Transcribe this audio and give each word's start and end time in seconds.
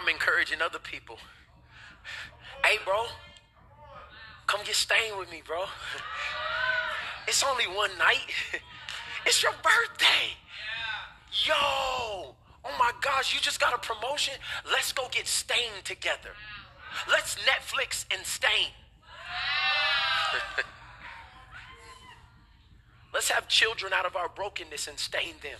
I'm 0.00 0.08
encouraging 0.08 0.62
other 0.62 0.78
people. 0.78 1.18
Hey, 2.64 2.78
bro, 2.84 3.04
come 4.46 4.60
get 4.64 4.74
stained 4.74 5.18
with 5.18 5.30
me, 5.30 5.42
bro. 5.46 5.64
It's 7.28 7.44
only 7.44 7.66
one 7.66 7.90
night. 7.98 8.26
It's 9.26 9.42
your 9.42 9.52
birthday. 9.52 10.32
Yo, 11.44 11.54
oh 11.54 12.34
my 12.78 12.90
gosh, 13.02 13.34
you 13.34 13.40
just 13.40 13.60
got 13.60 13.74
a 13.74 13.78
promotion. 13.78 14.32
Let's 14.64 14.92
go 14.92 15.08
get 15.12 15.26
stained 15.26 15.84
together. 15.84 16.30
Let's 17.06 17.36
Netflix 17.36 18.06
and 18.10 18.24
stain. 18.24 18.70
Let's 23.12 23.28
have 23.30 23.46
children 23.46 23.92
out 23.92 24.06
of 24.06 24.16
our 24.16 24.30
brokenness 24.30 24.88
and 24.88 24.98
stain 24.98 25.34
them. 25.42 25.58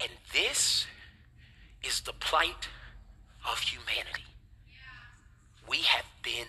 And 0.00 0.10
this 0.32 0.86
is 1.82 2.00
the 2.00 2.12
plight 2.12 2.68
of 3.50 3.58
humanity. 3.60 4.24
We 5.68 5.78
have 5.78 6.06
been, 6.22 6.46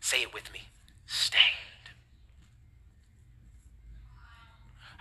say 0.00 0.22
it 0.22 0.32
with 0.32 0.52
me, 0.52 0.60
stained. 1.06 1.42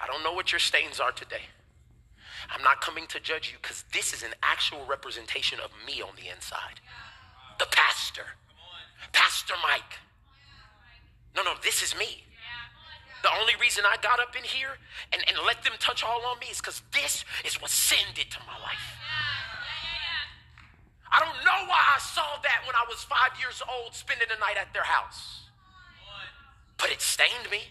I 0.02 0.08
don't 0.08 0.24
know 0.24 0.34
what 0.34 0.52
your 0.52 0.60
stains 0.60 1.00
are 1.00 1.12
today. 1.12 1.44
I'm 2.50 2.64
not 2.64 2.82
coming 2.82 3.06
to 3.08 3.20
judge 3.20 3.52
you 3.52 3.58
because 3.62 3.84
this 3.94 4.14
is 4.14 4.24
an 4.24 4.34
actual 4.42 4.84
representation 4.86 5.60
of 5.64 5.72
me 5.86 6.02
on 6.02 6.16
the 6.16 6.34
inside. 6.34 6.82
The 7.60 7.68
pastor, 7.68 8.26
Pastor 9.14 9.54
Mike. 9.64 10.00
No, 11.36 11.44
no, 11.44 11.54
this 11.64 11.82
is 11.82 11.96
me. 11.98 12.24
The 13.22 13.30
only 13.40 13.54
reason 13.60 13.84
I 13.86 13.98
got 14.02 14.20
up 14.20 14.36
in 14.36 14.44
here 14.44 14.78
and, 15.14 15.22
and 15.28 15.38
let 15.46 15.64
them 15.64 15.74
touch 15.80 16.04
all 16.04 16.26
on 16.26 16.40
me 16.40 16.48
is 16.48 16.58
because 16.58 16.82
this 16.92 17.24
is 17.46 17.62
what 17.62 17.70
sin 17.70 18.06
did 18.16 18.32
to 18.32 18.40
my 18.48 18.58
life. 18.58 18.88
I 21.12 21.20
don't 21.20 21.44
know 21.44 21.68
why 21.68 21.82
I 21.96 22.00
saw 22.00 22.40
that 22.42 22.64
when 22.66 22.76
I 22.76 22.86
was 22.88 23.04
five 23.04 23.38
years 23.40 23.62
old 23.68 23.94
spending 23.94 24.28
the 24.32 24.40
night 24.40 24.56
at 24.58 24.74
their 24.74 24.84
house. 24.84 25.42
But 26.78 26.90
it 26.90 27.02
stained 27.02 27.52
me 27.52 27.62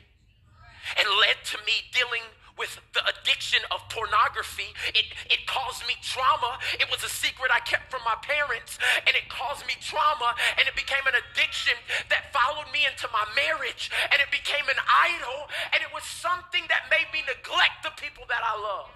and 0.98 1.08
led 1.20 1.42
to 1.44 1.58
me 1.64 1.72
dealing 1.92 2.22
with 2.60 2.76
the 2.92 3.00
addiction 3.08 3.64
of 3.72 3.80
pornography. 3.88 4.68
It, 4.92 5.08
it 5.32 5.48
caused 5.48 5.80
me 5.88 5.96
trauma. 6.04 6.60
It 6.76 6.92
was 6.92 7.00
a 7.00 7.08
secret 7.08 7.48
I 7.48 7.64
kept 7.64 7.88
from 7.88 8.04
my 8.04 8.20
parents, 8.20 8.76
and 9.08 9.16
it 9.16 9.32
caused 9.32 9.64
me 9.64 9.80
trauma, 9.80 10.36
and 10.60 10.68
it 10.68 10.76
became 10.76 11.00
an 11.08 11.16
addiction 11.16 11.72
that 12.12 12.28
followed 12.36 12.68
me 12.68 12.84
into 12.84 13.08
my 13.08 13.24
marriage, 13.32 13.88
and 14.12 14.20
it 14.20 14.28
became 14.28 14.68
an 14.68 14.76
idol, 14.84 15.48
and 15.72 15.80
it 15.80 15.88
was 15.88 16.04
something 16.04 16.68
that 16.68 16.92
made 16.92 17.08
me 17.16 17.24
neglect 17.24 17.80
the 17.80 17.96
people 17.96 18.28
that 18.28 18.44
I 18.44 18.54
love. 18.60 18.92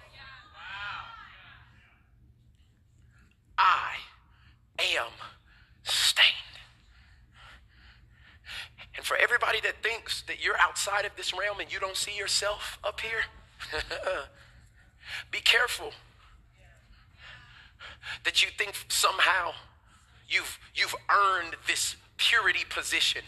I 3.57 3.97
am 4.77 5.09
stained. 5.83 6.29
And 8.95 9.05
for 9.05 9.17
everybody 9.17 9.59
that 9.61 9.81
thinks 9.81 10.21
that 10.23 10.43
you're 10.43 10.59
outside 10.59 11.05
of 11.05 11.15
this 11.17 11.33
realm 11.33 11.59
and 11.59 11.71
you 11.71 11.79
don't 11.79 11.97
see 11.97 12.15
yourself 12.15 12.79
up 12.83 13.01
here, 13.01 13.25
Be 15.31 15.39
careful 15.39 15.91
that 18.23 18.43
you 18.43 18.49
think 18.57 18.75
somehow 18.87 19.51
you've, 20.27 20.59
you've 20.73 20.95
earned 21.09 21.55
this 21.67 21.95
purity 22.17 22.65
position. 22.69 23.21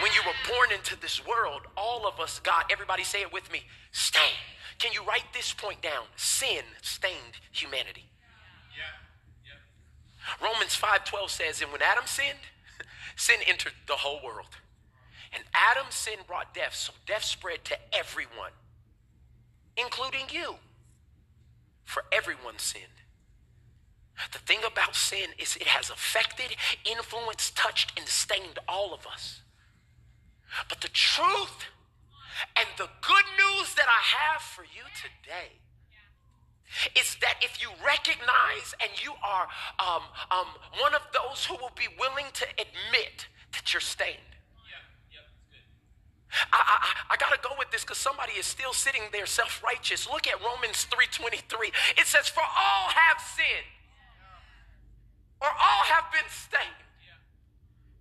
When 0.00 0.10
you 0.12 0.20
were 0.26 0.52
born 0.52 0.72
into 0.72 0.98
this 1.00 1.24
world, 1.26 1.62
all 1.76 2.06
of 2.06 2.18
us 2.18 2.40
got, 2.40 2.70
everybody 2.72 3.04
say 3.04 3.20
it 3.20 3.32
with 3.32 3.50
me, 3.52 3.62
stain. 3.92 4.36
Can 4.78 4.92
you 4.92 5.04
write 5.04 5.32
this 5.32 5.52
point 5.52 5.82
down? 5.82 6.04
Sin 6.16 6.64
stained 6.80 7.38
humanity. 7.52 8.06
Romans 10.40 10.76
5:12 10.76 11.30
says, 11.30 11.62
and 11.62 11.72
when 11.72 11.82
Adam 11.82 12.06
sinned, 12.06 12.38
sin 13.16 13.40
entered 13.46 13.74
the 13.86 13.96
whole 13.96 14.20
world. 14.24 14.56
And 15.32 15.44
Adam's 15.54 15.94
sin 15.94 16.18
brought 16.26 16.54
death, 16.54 16.74
so 16.74 16.92
death 17.06 17.24
spread 17.24 17.64
to 17.66 17.76
everyone 17.92 18.52
including 19.76 20.26
you. 20.30 20.56
For 21.84 22.04
everyone 22.12 22.58
sinned. 22.58 23.02
The 24.32 24.38
thing 24.38 24.60
about 24.64 24.94
sin 24.94 25.30
is 25.38 25.56
it 25.56 25.66
has 25.66 25.90
affected, 25.90 26.56
influenced, 26.84 27.56
touched, 27.56 27.98
and 27.98 28.06
stained 28.06 28.58
all 28.68 28.94
of 28.94 29.06
us. 29.06 29.40
But 30.68 30.80
the 30.80 30.88
truth 30.88 31.66
and 32.56 32.66
the 32.76 32.88
good 33.00 33.24
news 33.36 33.74
that 33.74 33.86
I 33.88 34.02
have 34.18 34.42
for 34.42 34.62
you 34.62 34.84
today 34.94 35.58
is 36.98 37.16
that 37.20 37.36
if 37.42 37.60
you 37.60 37.68
recognize 37.84 38.74
and 38.80 38.90
you 39.02 39.12
are 39.22 39.48
um, 39.78 40.02
um, 40.30 40.46
one 40.80 40.94
of 40.94 41.02
those 41.12 41.44
who 41.44 41.54
will 41.54 41.72
be 41.76 41.88
willing 41.98 42.26
to 42.32 42.46
admit 42.52 43.28
that 43.52 43.72
you're 43.72 43.80
stained, 43.80 44.18
I, 46.52 46.60
I, 46.60 47.14
I 47.14 47.16
got 47.16 47.30
to 47.32 47.40
go 47.46 47.54
with 47.58 47.70
this 47.70 47.82
because 47.82 47.98
somebody 47.98 48.32
is 48.32 48.46
still 48.46 48.72
sitting 48.72 49.02
there 49.12 49.26
self-righteous. 49.26 50.08
Look 50.10 50.26
at 50.26 50.40
Romans 50.40 50.86
3.23. 50.90 51.68
It 51.98 52.06
says, 52.06 52.28
for 52.28 52.42
all 52.42 52.88
have 52.88 53.20
sinned 53.20 53.68
or 55.40 55.48
all 55.48 55.84
have 55.84 56.10
been 56.12 56.28
stained 56.30 56.82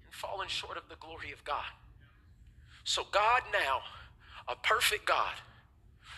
and 0.05 0.13
fallen 0.13 0.47
short 0.47 0.77
of 0.77 0.83
the 0.89 0.95
glory 0.95 1.31
of 1.31 1.43
God. 1.43 1.71
So 2.83 3.03
God 3.11 3.41
now, 3.51 3.81
a 4.47 4.55
perfect 4.55 5.05
God, 5.05 5.35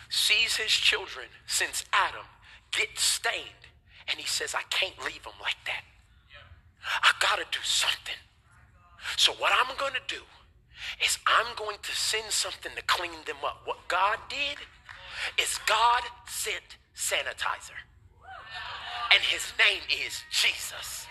sees 0.08 0.56
his 0.56 0.70
children 0.70 1.26
since 1.46 1.84
Adam 1.92 2.26
get 2.70 2.98
stained 2.98 3.66
and 4.08 4.18
he 4.18 4.26
says, 4.26 4.54
I 4.54 4.62
can't 4.70 4.96
leave 5.04 5.22
them 5.24 5.34
like 5.40 5.56
that. 5.66 5.82
I 7.02 7.12
got 7.20 7.36
to 7.36 7.44
do 7.50 7.62
something. 7.64 8.14
So 9.16 9.32
what 9.32 9.52
I'm 9.52 9.76
to 9.76 10.14
do 10.14 10.22
is 11.04 11.18
I'm 11.26 11.54
going 11.56 11.76
to 11.82 11.92
send 11.92 12.30
something 12.30 12.72
to 12.76 12.82
clean 12.82 13.24
them 13.26 13.38
up. 13.44 13.62
What 13.64 13.86
God 13.88 14.18
did 14.28 14.58
is 15.40 15.58
God 15.66 16.02
sent 16.26 16.78
sanitizer. 16.94 17.78
And 19.12 19.22
his 19.22 19.52
name 19.58 19.82
is 19.90 20.22
Jesus. 20.30 21.06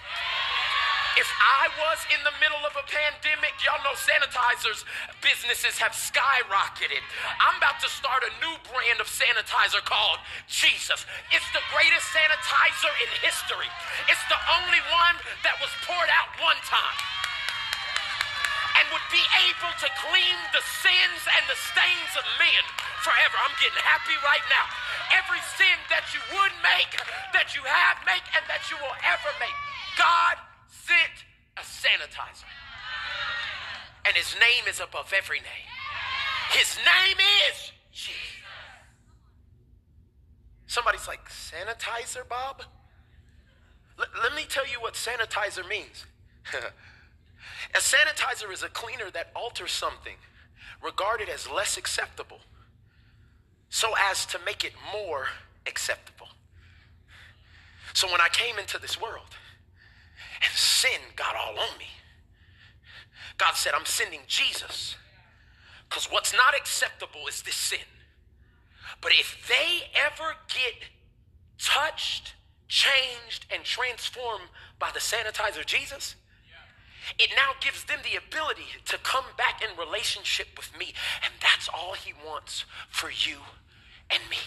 If 1.13 1.29
I 1.29 1.69
was 1.77 2.01
in 2.09 2.17
the 2.25 2.33
middle 2.41 2.65
of 2.65 2.73
a 2.73 2.81
pandemic, 2.89 3.53
y'all 3.61 3.77
know 3.85 3.93
sanitizers 3.93 4.81
businesses 5.21 5.77
have 5.77 5.93
skyrocketed. 5.93 7.05
I'm 7.37 7.61
about 7.61 7.77
to 7.85 7.89
start 7.89 8.25
a 8.25 8.33
new 8.41 8.57
brand 8.65 8.97
of 8.97 9.05
sanitizer 9.05 9.85
called 9.85 10.17
Jesus. 10.49 11.05
It's 11.29 11.45
the 11.53 11.61
greatest 11.69 12.09
sanitizer 12.09 12.93
in 13.05 13.09
history. 13.21 13.69
It's 14.09 14.25
the 14.25 14.41
only 14.57 14.81
one 14.89 15.15
that 15.45 15.53
was 15.61 15.69
poured 15.85 16.09
out 16.09 16.33
one 16.41 16.57
time 16.65 17.12
would 18.93 19.07
be 19.09 19.25
able 19.49 19.73
to 19.81 19.89
clean 20.05 20.37
the 20.53 20.61
sins 20.61 21.21
and 21.25 21.43
the 21.49 21.57
stains 21.57 22.13
of 22.13 22.21
men 22.37 22.63
forever. 23.01 23.35
I'm 23.41 23.57
getting 23.57 23.81
happy 23.81 24.13
right 24.21 24.45
now. 24.53 24.69
Every 25.17 25.41
sin 25.57 25.73
that 25.89 26.13
you 26.13 26.21
would 26.37 26.53
make, 26.61 26.93
that 27.33 27.57
you 27.57 27.65
have 27.65 27.97
make, 28.05 28.21
and 28.37 28.45
that 28.45 28.69
you 28.69 28.77
will 28.77 28.93
ever 29.01 29.31
make, 29.41 29.57
God 29.97 30.37
sent 30.69 31.25
a 31.57 31.65
sanitizer. 31.65 32.45
And 34.05 34.13
his 34.13 34.37
name 34.37 34.69
is 34.69 34.77
above 34.77 35.09
every 35.09 35.41
name. 35.41 35.69
His 36.53 36.77
name 36.77 37.17
is 37.49 37.73
Jesus. 37.89 38.13
Somebody's 40.67 41.07
like, 41.07 41.25
sanitizer, 41.29 42.27
Bob? 42.29 42.61
L- 43.97 44.05
let 44.21 44.35
me 44.35 44.45
tell 44.47 44.67
you 44.67 44.81
what 44.81 44.93
sanitizer 44.93 45.67
means. 45.67 46.05
A 47.75 47.79
sanitizer 47.79 48.51
is 48.51 48.63
a 48.63 48.69
cleaner 48.69 49.09
that 49.11 49.31
alters 49.35 49.71
something 49.71 50.15
regarded 50.81 51.29
as 51.29 51.49
less 51.49 51.77
acceptable 51.77 52.39
so 53.69 53.93
as 54.09 54.25
to 54.27 54.39
make 54.45 54.63
it 54.63 54.73
more 54.91 55.27
acceptable. 55.65 56.27
So 57.93 58.11
when 58.11 58.21
I 58.21 58.27
came 58.31 58.59
into 58.59 58.77
this 58.79 58.99
world 59.01 59.35
and 60.43 60.51
sin 60.53 60.99
got 61.15 61.35
all 61.35 61.57
on 61.57 61.77
me, 61.79 61.87
God 63.37 63.53
said, 63.55 63.73
I'm 63.73 63.85
sending 63.85 64.21
Jesus 64.27 64.95
because 65.89 66.11
what's 66.11 66.33
not 66.33 66.55
acceptable 66.55 67.27
is 67.27 67.41
this 67.41 67.55
sin. 67.55 67.79
But 69.01 69.11
if 69.13 69.47
they 69.47 69.89
ever 69.95 70.35
get 70.47 70.89
touched, 71.59 72.33
changed, 72.67 73.45
and 73.53 73.63
transformed 73.63 74.49
by 74.79 74.89
the 74.93 74.99
sanitizer 74.99 75.65
Jesus, 75.65 76.15
it 77.19 77.29
now 77.35 77.51
gives 77.59 77.83
them 77.85 77.99
the 78.03 78.17
ability 78.17 78.67
to 78.85 78.97
come 78.99 79.25
back 79.37 79.61
in 79.61 79.77
relationship 79.77 80.47
with 80.57 80.77
me. 80.77 80.93
And 81.23 81.33
that's 81.41 81.69
all 81.69 81.93
He 81.93 82.13
wants 82.25 82.65
for 82.89 83.09
you 83.09 83.37
and 84.09 84.21
me. 84.29 84.37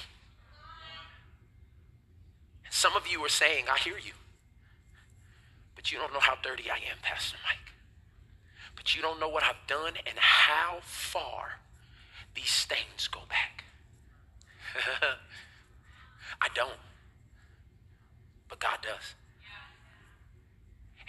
Some 2.70 2.94
of 2.96 3.06
you 3.06 3.24
are 3.24 3.30
saying, 3.30 3.64
I 3.72 3.78
hear 3.78 3.96
you, 3.96 4.12
but 5.74 5.90
you 5.90 5.98
don't 5.98 6.12
know 6.12 6.20
how 6.20 6.34
dirty 6.42 6.70
I 6.70 6.76
am, 6.76 6.98
Pastor 7.02 7.38
Mike. 7.44 7.72
But 8.74 8.94
you 8.94 9.00
don't 9.00 9.18
know 9.18 9.28
what 9.28 9.42
I've 9.42 9.66
done 9.66 9.94
and 10.06 10.18
how 10.18 10.78
far 10.82 11.60
these 12.34 12.50
stains 12.50 13.08
go 13.08 13.20
back. 13.30 13.64
I 16.42 16.48
don't, 16.54 16.78
but 18.48 18.60
God 18.60 18.78
does. 18.82 19.14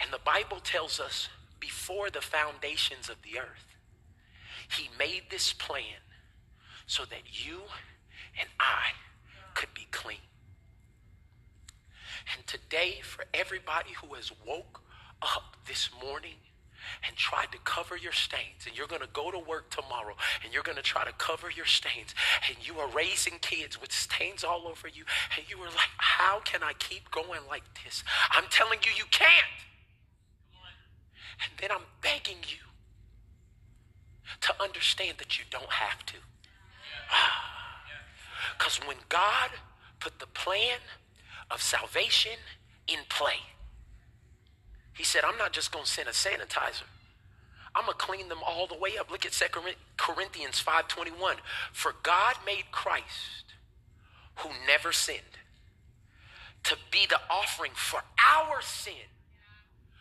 And 0.00 0.10
the 0.10 0.20
Bible 0.24 0.60
tells 0.60 1.00
us 1.00 1.28
before 1.60 2.10
the 2.10 2.20
foundations 2.20 3.08
of 3.08 3.16
the 3.22 3.38
earth, 3.38 3.76
He 4.76 4.88
made 4.98 5.24
this 5.30 5.52
plan 5.52 6.02
so 6.86 7.04
that 7.04 7.22
you 7.46 7.60
and 8.40 8.48
I 8.58 8.92
could 9.54 9.72
be 9.74 9.86
clean. 9.90 10.18
And 12.36 12.46
today, 12.46 13.00
for 13.02 13.24
everybody 13.32 13.90
who 14.02 14.14
has 14.14 14.30
woke 14.46 14.80
up 15.22 15.56
this 15.66 15.90
morning 16.02 16.36
and 17.06 17.16
tried 17.16 17.50
to 17.52 17.58
cover 17.64 17.96
your 17.96 18.12
stains, 18.12 18.66
and 18.66 18.76
you're 18.76 18.86
going 18.86 19.02
to 19.02 19.08
go 19.12 19.30
to 19.30 19.38
work 19.38 19.70
tomorrow 19.70 20.14
and 20.42 20.52
you're 20.52 20.62
going 20.62 20.76
to 20.76 20.82
try 20.82 21.04
to 21.04 21.12
cover 21.18 21.50
your 21.50 21.66
stains, 21.66 22.14
and 22.48 22.56
you 22.66 22.78
are 22.78 22.88
raising 22.88 23.38
kids 23.40 23.80
with 23.80 23.92
stains 23.92 24.44
all 24.44 24.66
over 24.68 24.88
you, 24.88 25.04
and 25.36 25.48
you 25.50 25.58
are 25.58 25.68
like, 25.68 25.92
How 25.98 26.40
can 26.40 26.62
I 26.62 26.72
keep 26.74 27.10
going 27.10 27.40
like 27.48 27.64
this? 27.84 28.04
I'm 28.30 28.44
telling 28.50 28.78
you, 28.84 28.92
you 28.96 29.04
can't. 29.10 29.28
And 31.42 31.52
then 31.60 31.70
I'm 31.70 31.86
begging 32.02 32.38
you 32.46 32.58
to 34.40 34.62
understand 34.62 35.18
that 35.18 35.38
you 35.38 35.44
don't 35.50 35.70
have 35.70 36.04
to. 36.06 36.16
Ah. 37.10 37.48
Because 38.58 38.80
when 38.86 38.96
God 39.08 39.50
put 40.00 40.18
the 40.18 40.26
plan 40.26 40.78
of 41.50 41.62
salvation 41.62 42.32
in 42.86 42.98
play, 43.08 43.40
He 44.94 45.04
said, 45.04 45.22
I'm 45.24 45.38
not 45.38 45.52
just 45.52 45.70
going 45.72 45.84
to 45.84 45.90
send 45.90 46.08
a 46.08 46.12
sanitizer. 46.12 46.82
I'm 47.74 47.84
going 47.84 47.96
to 47.96 48.04
clean 48.04 48.28
them 48.28 48.40
all 48.44 48.66
the 48.66 48.76
way 48.76 48.98
up. 48.98 49.10
Look 49.10 49.24
at 49.24 49.32
2 49.32 49.44
Corinthians 49.96 50.62
5.21. 50.62 51.36
For 51.72 51.94
God 52.02 52.34
made 52.44 52.64
Christ, 52.72 53.54
who 54.36 54.48
never 54.66 54.90
sinned, 54.90 55.38
to 56.64 56.76
be 56.90 57.06
the 57.08 57.20
offering 57.30 57.72
for 57.74 58.02
our 58.36 58.60
sin 58.60 59.06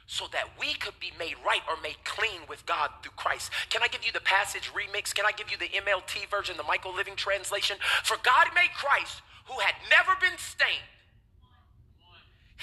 so 0.07 0.25
that 0.31 0.45
we 0.57 0.73
could 0.73 0.97
be 1.01 1.11
made 1.19 1.35
right 1.45 1.61
or 1.67 1.75
made 1.83 1.97
clean 2.05 2.39
with 2.47 2.65
God 2.65 2.89
through 3.03 3.11
Christ. 3.17 3.51
Can 3.69 3.83
I 3.83 3.89
give 3.89 4.05
you 4.05 4.11
the 4.13 4.21
passage 4.21 4.71
remix? 4.73 5.13
Can 5.13 5.25
I 5.25 5.31
give 5.33 5.51
you 5.51 5.57
the 5.57 5.67
MLT 5.67 6.29
version, 6.31 6.55
the 6.55 6.63
Michael 6.63 6.95
Living 6.95 7.17
translation? 7.17 7.77
For 8.03 8.15
God 8.23 8.47
made 8.55 8.71
Christ, 8.73 9.21
who 9.45 9.59
had 9.59 9.75
never 9.89 10.13
been 10.19 10.37
stained, 10.37 10.87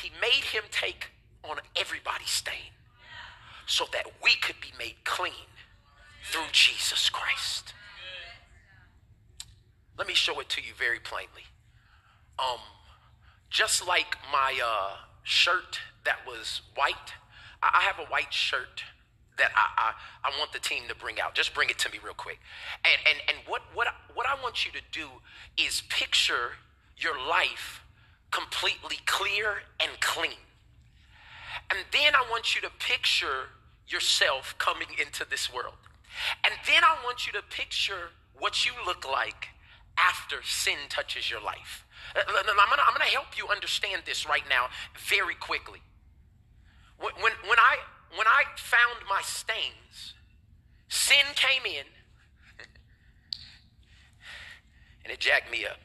he 0.02 0.11
made 0.20 0.44
him 0.44 0.64
take 0.70 1.11
on 1.44 1.58
everybody's 1.76 2.31
stain 2.31 2.73
so 3.67 3.85
that 3.93 4.06
we 4.23 4.35
could 4.37 4.56
be 4.61 4.73
made 4.79 4.96
clean 5.05 5.49
through 6.31 6.49
Jesus 6.50 7.11
Christ. 7.11 7.75
Let 9.99 10.08
me 10.08 10.14
show 10.14 10.41
it 10.41 10.49
to 10.49 10.62
you 10.62 10.73
very 10.76 10.99
plainly. 10.99 11.44
Um, 12.38 12.58
just 13.50 13.87
like 13.87 14.17
my 14.32 14.58
uh, 14.64 14.96
shirt 15.23 15.79
that 16.05 16.26
was 16.26 16.62
white 16.75 17.12
I 17.73 17.83
have 17.83 17.99
a 17.99 18.11
white 18.11 18.33
shirt 18.33 18.85
that 19.39 19.51
I, 19.57 19.93
I, 20.23 20.29
I, 20.29 20.39
want 20.39 20.53
the 20.53 20.61
team 20.61 20.85
to 20.89 20.95
bring 20.95 21.21
out. 21.21 21.35
Just 21.35 21.55
bring 21.55 21.69
it 21.69 21.79
to 21.81 21.91
me 21.91 21.99
real 22.05 22.15
quick. 22.15 22.39
And, 22.85 22.95
and, 23.05 23.19
and 23.29 23.49
what, 23.49 23.63
what, 23.75 23.89
what 24.15 24.27
I 24.27 24.41
want 24.41 24.65
you 24.65 24.71
to 24.73 24.81
do 24.93 25.09
is 25.57 25.83
picture 25.89 26.53
your 26.97 27.19
life 27.19 27.83
completely 28.31 28.99
clear 29.07 29.63
and 29.81 29.91
clean. 30.01 30.39
And 31.71 31.81
then 31.93 32.15
I 32.15 32.25
want 32.31 32.55
you 32.55 32.61
to 32.63 32.71
picture 32.79 33.49
yourself 33.89 34.55
coming 34.59 34.89
into 35.05 35.25
this 35.29 35.53
world. 35.53 35.75
And 36.45 36.55
then 36.67 36.85
I 36.85 36.97
want 37.05 37.27
you 37.27 37.33
to 37.33 37.43
picture 37.43 38.11
what 38.39 38.67
you 38.67 38.73
look 38.87 39.05
like 39.09 39.49
after 39.99 40.43
sin 40.43 40.79
touches 40.89 41.31
your 41.31 41.41
life. 41.41 41.85
Uh, 42.17 42.21
I'm 42.27 42.45
gonna, 42.45 42.83
I'm 42.87 42.95
gonna 42.95 43.05
help 43.11 43.39
you 43.39 43.49
understand 43.49 44.03
this 44.05 44.29
right 44.29 44.43
now 44.49 44.67
very 45.09 45.35
quickly. 45.35 45.81
When, 46.99 47.13
when, 47.15 47.33
when, 47.49 47.59
I, 47.59 47.79
when 48.17 48.27
I 48.27 48.45
found 48.57 49.07
my 49.09 49.23
stains, 49.23 50.15
in 51.65 51.87
and 55.05 55.12
it 55.12 55.21
jacked 55.21 55.51
me 55.51 55.67
up. 55.67 55.79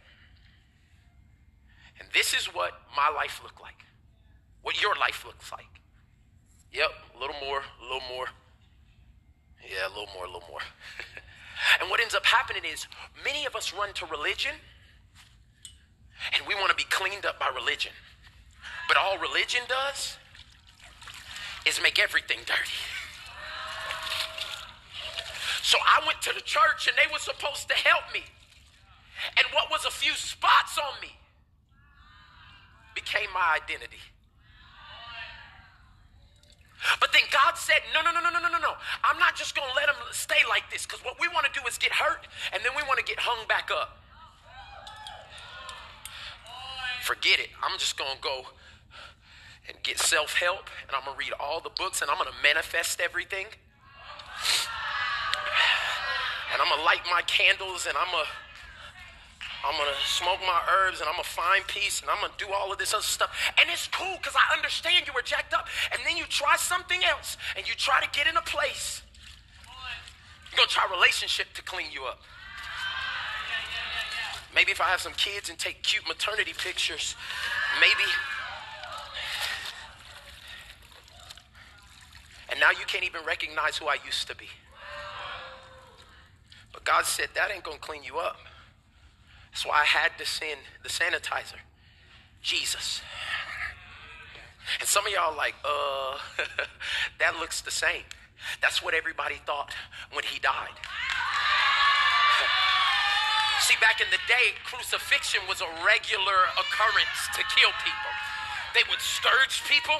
And 1.99 2.07
this 2.13 2.33
is 2.33 2.47
what 2.47 2.73
my 2.95 3.09
life 3.15 3.41
looked 3.43 3.61
like, 3.61 3.83
what 4.61 4.81
your 4.81 4.95
life 4.95 5.25
looks 5.25 5.51
like. 5.51 5.65
Yep, 6.71 6.89
a 7.15 7.19
little 7.19 7.35
more, 7.45 7.59
a 7.59 7.83
little 7.83 8.07
more. 8.09 8.27
Yeah, 9.61 9.87
a 9.87 9.89
little 9.89 10.09
more, 10.13 10.25
a 10.25 10.27
little 10.27 10.47
more. 10.49 10.61
and 11.81 11.89
what 11.89 11.99
ends 11.99 12.15
up 12.15 12.25
happening 12.25 12.63
is 12.65 12.87
many 13.23 13.45
of 13.45 13.55
us 13.55 13.73
run 13.73 13.93
to 13.93 14.05
religion 14.05 14.53
and 16.33 16.45
we 16.47 16.55
want 16.55 16.69
to 16.69 16.75
be 16.75 16.85
cleaned 16.89 17.25
up 17.25 17.39
by 17.39 17.49
religion. 17.53 17.91
But 18.87 18.97
all 18.97 19.17
religion 19.17 19.61
does 19.67 20.17
is 21.65 21.81
make 21.81 21.99
everything 21.99 22.39
dirty. 22.45 22.59
So 25.69 25.77
I 25.85 26.01
went 26.07 26.19
to 26.23 26.33
the 26.33 26.41
church 26.41 26.89
and 26.89 26.97
they 26.97 27.05
were 27.13 27.21
supposed 27.21 27.69
to 27.69 27.75
help 27.75 28.01
me. 28.11 28.25
And 29.37 29.45
what 29.53 29.69
was 29.69 29.85
a 29.85 29.91
few 29.91 30.13
spots 30.15 30.79
on 30.79 30.99
me 30.99 31.13
became 32.95 33.29
my 33.35 33.59
identity. 33.61 34.01
But 36.99 37.13
then 37.13 37.21
God 37.29 37.53
said, 37.53 37.85
No, 37.93 38.01
no, 38.01 38.09
no, 38.09 38.19
no, 38.19 38.31
no, 38.33 38.41
no, 38.41 38.49
no, 38.49 38.57
no. 38.57 38.73
I'm 39.03 39.19
not 39.19 39.35
just 39.35 39.53
going 39.53 39.69
to 39.69 39.75
let 39.75 39.85
them 39.85 39.95
stay 40.09 40.41
like 40.49 40.65
this 40.71 40.87
because 40.87 41.05
what 41.05 41.21
we 41.21 41.27
want 41.27 41.45
to 41.45 41.53
do 41.53 41.61
is 41.67 41.77
get 41.77 41.91
hurt 41.91 42.25
and 42.51 42.65
then 42.65 42.71
we 42.75 42.81
want 42.89 42.97
to 42.97 43.05
get 43.05 43.19
hung 43.19 43.45
back 43.47 43.69
up. 43.69 44.01
Forget 47.03 47.37
it. 47.37 47.49
I'm 47.61 47.77
just 47.77 47.95
going 47.95 48.15
to 48.15 48.21
go 48.23 48.41
and 49.67 49.77
get 49.83 49.99
self 49.99 50.33
help 50.33 50.65
and 50.87 50.97
I'm 50.97 51.05
going 51.05 51.13
to 51.13 51.19
read 51.19 51.33
all 51.39 51.61
the 51.61 51.69
books 51.77 52.01
and 52.01 52.09
I'm 52.09 52.17
going 52.17 52.31
to 52.31 52.41
manifest 52.41 52.99
everything. 52.99 53.45
And 56.59 56.67
I'm 56.67 56.75
gonna 56.75 56.83
light 56.83 56.99
my 57.09 57.21
candles, 57.21 57.87
and 57.87 57.95
I'm 57.95 58.11
gonna 58.11 58.27
I'm 59.63 59.77
gonna 59.77 59.95
smoke 60.03 60.39
my 60.41 60.59
herbs 60.71 60.99
and 60.99 61.07
I'm 61.07 61.15
gonna 61.15 61.23
find 61.23 61.65
peace 61.67 62.01
and 62.01 62.09
I'm 62.09 62.19
gonna 62.19 62.33
do 62.37 62.47
all 62.51 62.71
of 62.71 62.77
this 62.77 62.93
other 62.93 63.03
stuff. 63.03 63.31
And 63.59 63.69
it's 63.69 63.87
cool 63.87 64.15
because 64.17 64.35
I 64.35 64.55
understand 64.55 65.07
you 65.07 65.13
were 65.13 65.21
jacked 65.21 65.53
up. 65.53 65.67
And 65.91 66.01
then 66.05 66.15
you 66.15 66.23
try 66.25 66.55
something 66.55 66.99
else 67.03 67.37
and 67.57 67.67
you 67.67 67.75
try 67.75 68.01
to 68.01 68.07
get 68.11 68.27
in 68.27 68.37
a 68.37 68.41
place. 68.41 69.01
You're 70.51 70.57
gonna 70.57 70.67
try 70.67 70.87
relationship 70.89 71.47
to 71.55 71.61
clean 71.61 71.87
you 71.91 72.03
up. 72.03 72.21
Maybe 74.55 74.71
if 74.71 74.79
I 74.79 74.85
have 74.85 75.01
some 75.01 75.13
kids 75.13 75.49
and 75.49 75.59
take 75.59 75.83
cute 75.83 76.07
maternity 76.07 76.53
pictures, 76.57 77.15
maybe 77.79 78.07
And 82.51 82.59
now 82.59 82.71
you 82.71 82.85
can't 82.87 83.05
even 83.05 83.21
recognize 83.25 83.77
who 83.77 83.85
I 83.85 83.97
used 84.05 84.27
to 84.27 84.35
be. 84.35 84.47
But 86.73 86.83
God 86.85 87.05
said, 87.05 87.29
that 87.35 87.51
ain't 87.53 87.63
going 87.63 87.77
to 87.77 87.83
clean 87.83 88.03
you 88.03 88.17
up. 88.17 88.37
That's 89.51 89.65
why 89.65 89.81
I 89.81 89.85
had 89.85 90.11
to 90.19 90.25
send 90.25 90.59
the 90.83 90.89
sanitizer, 90.89 91.59
Jesus. 92.41 93.01
And 94.79 94.87
some 94.87 95.05
of 95.07 95.11
y'all 95.11 95.35
like, 95.35 95.55
uh, 95.65 96.17
that 97.19 97.37
looks 97.39 97.61
the 97.61 97.71
same. 97.71 98.03
That's 98.61 98.83
what 98.83 98.93
everybody 98.93 99.35
thought 99.45 99.73
when 100.13 100.23
he 100.23 100.39
died. 100.39 100.77
See, 103.61 103.75
back 103.81 103.99
in 103.99 104.07
the 104.11 104.21
day, 104.27 104.53
crucifixion 104.63 105.41
was 105.49 105.61
a 105.61 105.67
regular 105.83 106.39
occurrence 106.55 107.19
to 107.35 107.41
kill 107.57 107.73
people. 107.83 108.13
They 108.73 108.85
would 108.89 109.01
scourge 109.01 109.65
people, 109.65 109.97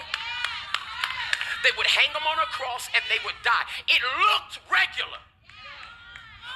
they 1.63 1.71
would 1.75 1.87
hang 1.87 2.13
them 2.13 2.23
on 2.23 2.39
a 2.39 2.47
cross 2.53 2.87
and 2.93 3.03
they 3.09 3.19
would 3.25 3.35
die. 3.43 3.65
It 3.89 3.99
looked 3.99 4.61
regular. 4.71 5.19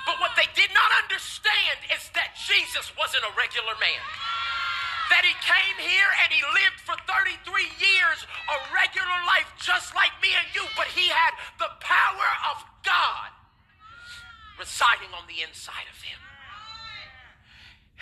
But 0.05 0.19
what 0.19 0.36
they 0.36 0.48
did 0.51 0.72
not 0.75 0.91
understand 1.03 1.79
is 1.95 2.12
that 2.13 2.36
Jesus 2.36 2.91
wasn't 3.00 3.24
a 3.24 3.33
regular 3.39 3.75
man. 3.79 4.03
That 5.10 5.24
he 5.24 5.36
came 5.39 5.77
here 5.79 6.12
and 6.24 6.31
he 6.31 6.43
lived 6.43 6.79
for 6.83 6.95
33 7.07 7.39
years 7.79 8.19
a 8.51 8.57
regular 8.75 9.19
life 9.27 9.48
just 9.60 9.95
like 9.95 10.12
me 10.22 10.29
and 10.36 10.48
you, 10.55 10.63
but 10.75 10.88
he 10.88 11.07
had 11.07 11.33
the 11.60 11.72
power 11.79 12.29
of 12.51 12.63
God 12.83 13.31
residing 14.60 15.12
on 15.15 15.27
the 15.27 15.43
inside 15.43 15.88
of 15.91 16.01
him. 16.01 16.19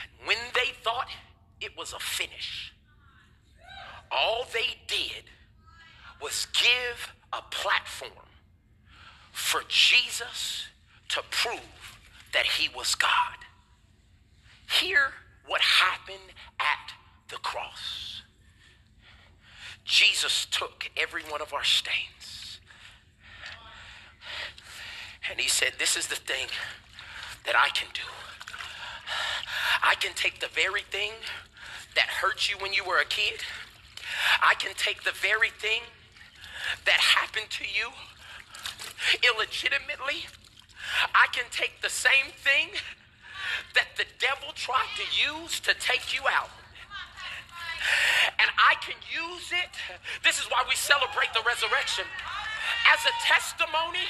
And 0.02 0.28
when 0.28 0.38
they 0.54 0.74
thought 0.84 1.08
it 1.60 1.78
was 1.78 1.94
a 1.94 2.00
finish, 2.00 2.74
all 4.12 4.46
they 4.54 4.78
did 4.88 5.30
was 6.22 6.48
give 6.54 7.14
a 7.34 7.42
platform 7.50 8.28
for 9.32 9.64
Jesus 9.68 10.66
to 11.10 11.22
prove 11.30 11.81
that 12.34 12.46
he 12.46 12.70
was 12.76 12.96
God. 12.96 13.38
Hear 14.80 15.12
what 15.48 15.62
happened 15.62 16.34
at 16.60 16.94
the 17.30 17.38
cross. 17.38 18.22
Jesus 19.84 20.48
took 20.50 20.90
every 20.96 21.24
one 21.24 21.42
of 21.42 21.54
our 21.54 21.64
stains. 21.64 22.60
And 25.30 25.40
he 25.40 25.50
said, 25.50 25.74
This 25.78 25.98
is 25.98 26.08
the 26.08 26.16
thing 26.16 26.48
that 27.46 27.56
I 27.56 27.70
can 27.70 27.88
do. 27.94 28.02
I 29.84 29.96
can 29.96 30.14
take 30.14 30.40
the 30.40 30.48
very 30.48 30.82
thing 30.82 31.12
that 31.96 32.06
hurt 32.06 32.50
you 32.50 32.56
when 32.60 32.74
you 32.74 32.84
were 32.86 33.00
a 33.00 33.06
kid. 33.06 33.42
I 34.42 34.54
can 34.56 34.74
take 34.76 35.04
the 35.04 35.12
very 35.12 35.50
thing 35.50 35.82
that 36.86 36.96
happened 36.96 37.50
to 37.50 37.64
you 37.64 37.90
illegitimately, 39.24 40.26
I 41.16 41.28
can 41.34 41.46
take 41.52 41.82
the 41.82 41.90
same 41.90 42.32
thing 42.44 42.70
that 43.76 43.98
the 43.98 44.06
devil 44.20 44.54
tried 44.56 44.90
to 44.98 45.06
use 45.12 45.60
to 45.62 45.74
take 45.76 46.14
you 46.14 46.22
out. 46.28 46.50
And 48.38 48.50
I 48.62 48.78
can 48.86 48.98
use 49.10 49.50
it. 49.50 49.74
This 50.24 50.38
is 50.38 50.46
why 50.54 50.64
we 50.70 50.76
celebrate 50.76 51.34
the 51.34 51.42
resurrection 51.42 52.06
as 52.94 53.02
a 53.06 53.14
testimony 53.26 54.06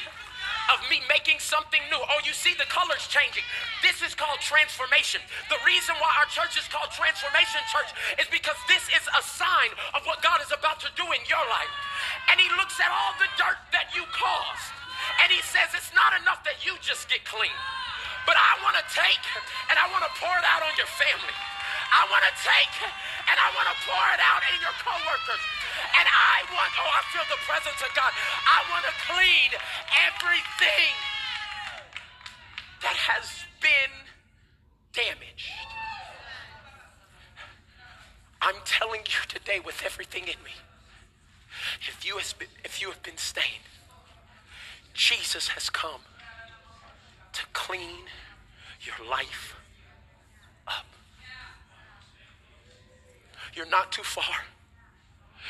of 0.69 0.79
me 0.87 1.03
making 1.07 1.39
something 1.39 1.79
new. 1.91 1.99
Oh, 1.99 2.19
you 2.23 2.31
see 2.35 2.53
the 2.55 2.67
colors 2.67 3.07
changing. 3.07 3.43
This 3.83 3.99
is 4.03 4.15
called 4.15 4.39
transformation. 4.39 5.19
The 5.49 5.59
reason 5.67 5.95
why 5.99 6.11
our 6.21 6.29
church 6.31 6.55
is 6.55 6.67
called 6.71 6.91
Transformation 6.95 7.59
Church 7.71 7.91
is 8.19 8.27
because 8.31 8.55
this 8.71 8.83
is 8.93 9.03
a 9.11 9.23
sign 9.23 9.71
of 9.95 10.03
what 10.07 10.23
God 10.23 10.39
is 10.43 10.51
about 10.53 10.79
to 10.83 10.89
do 10.95 11.03
in 11.11 11.21
your 11.27 11.43
life. 11.51 11.71
And 12.31 12.39
He 12.39 12.47
looks 12.55 12.79
at 12.79 12.91
all 12.91 13.15
the 13.19 13.29
dirt 13.35 13.59
that 13.75 13.91
you 13.91 14.03
caused, 14.15 14.71
and 15.21 15.29
He 15.29 15.41
says, 15.45 15.71
It's 15.77 15.93
not 15.93 16.17
enough 16.17 16.43
that 16.43 16.65
you 16.65 16.75
just 16.81 17.09
get 17.09 17.23
clean, 17.23 17.53
but 18.25 18.35
I 18.35 18.59
want 18.65 18.77
to 18.81 18.85
take 18.89 19.25
and 19.69 19.75
I 19.77 19.85
want 19.93 20.03
to 20.05 20.11
pour 20.17 20.33
it 20.33 20.45
out 20.45 20.65
on 20.65 20.73
your 20.75 20.89
family. 20.97 21.37
I 21.91 22.07
want 22.07 22.23
to 22.23 22.33
take 22.39 22.75
and 23.27 23.37
I 23.37 23.47
want 23.53 23.67
to 23.67 23.77
pour 23.83 24.05
it 24.15 24.21
out 24.23 24.41
in 24.47 24.57
your 24.63 24.75
coworkers. 24.79 25.43
And 25.99 26.07
I 26.07 26.47
want, 26.55 26.71
oh, 26.79 26.87
I 26.87 27.01
feel 27.11 27.27
the 27.27 27.41
presence 27.43 27.79
of 27.83 27.91
God. 27.95 28.11
I 28.47 28.59
want 28.71 28.83
to 28.87 28.95
clean 29.11 29.49
everything 30.07 30.93
that 32.81 32.95
has 32.95 33.43
been 33.59 33.93
damaged. 34.93 35.51
I'm 38.41 38.55
telling 38.65 39.01
you 39.05 39.21
today 39.27 39.59
with 39.59 39.83
everything 39.85 40.23
in 40.23 40.39
me, 40.43 40.55
if 41.87 42.03
you, 42.05 42.17
has 42.17 42.33
been, 42.33 42.47
if 42.65 42.81
you 42.81 42.89
have 42.89 43.03
been 43.03 43.17
stained, 43.17 43.67
Jesus 45.01 45.47
has 45.47 45.67
come 45.71 46.01
to 47.33 47.41
clean 47.53 48.05
your 48.81 49.09
life 49.09 49.55
up. 50.67 50.85
You're 53.55 53.65
not 53.65 53.91
too 53.91 54.03
far. 54.03 54.45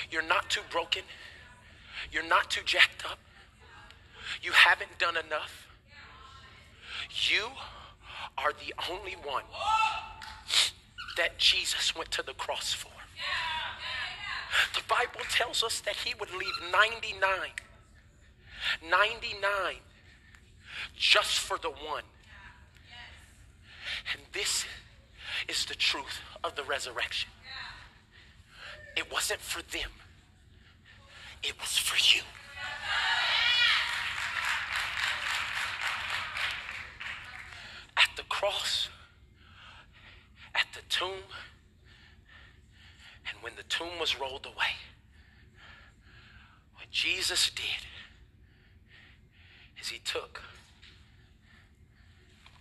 You're 0.09 0.25
not 0.25 0.49
too 0.49 0.61
broken. 0.71 1.01
You're 2.13 2.25
not 2.29 2.49
too 2.49 2.61
jacked 2.63 3.03
up. 3.03 3.19
You 4.41 4.53
haven't 4.53 4.97
done 4.97 5.17
enough. 5.17 5.67
You 7.29 7.47
are 8.37 8.53
the 8.53 8.73
only 8.89 9.17
one 9.21 9.43
that 11.17 11.37
Jesus 11.37 11.93
went 11.93 12.09
to 12.11 12.23
the 12.23 12.33
cross 12.35 12.71
for. 12.71 12.93
The 14.75 14.83
Bible 14.87 15.25
tells 15.29 15.61
us 15.61 15.81
that 15.81 15.97
he 15.97 16.13
would 16.21 16.31
leave 16.31 16.71
99, 16.71 17.19
99 18.89 19.75
just 20.95 21.39
for 21.39 21.57
the 21.57 21.69
one. 21.69 22.03
And 24.13 24.21
this 24.31 24.65
is 25.47 25.65
the 25.65 25.75
truth 25.75 26.19
of 26.43 26.55
the 26.55 26.63
resurrection. 26.63 27.29
It 28.95 29.11
wasn't 29.11 29.39
for 29.39 29.61
them, 29.71 29.89
it 31.43 31.59
was 31.59 31.77
for 31.77 31.97
you. 32.15 32.23
At 37.97 38.09
the 38.17 38.23
cross, 38.23 38.89
at 40.53 40.65
the 40.73 40.81
tomb, 40.89 41.23
and 43.27 43.41
when 43.41 43.53
the 43.55 43.63
tomb 43.63 43.99
was 43.99 44.19
rolled 44.19 44.45
away, 44.45 44.75
what 46.75 46.91
Jesus 46.91 47.49
did 47.51 47.85
took 50.11 50.41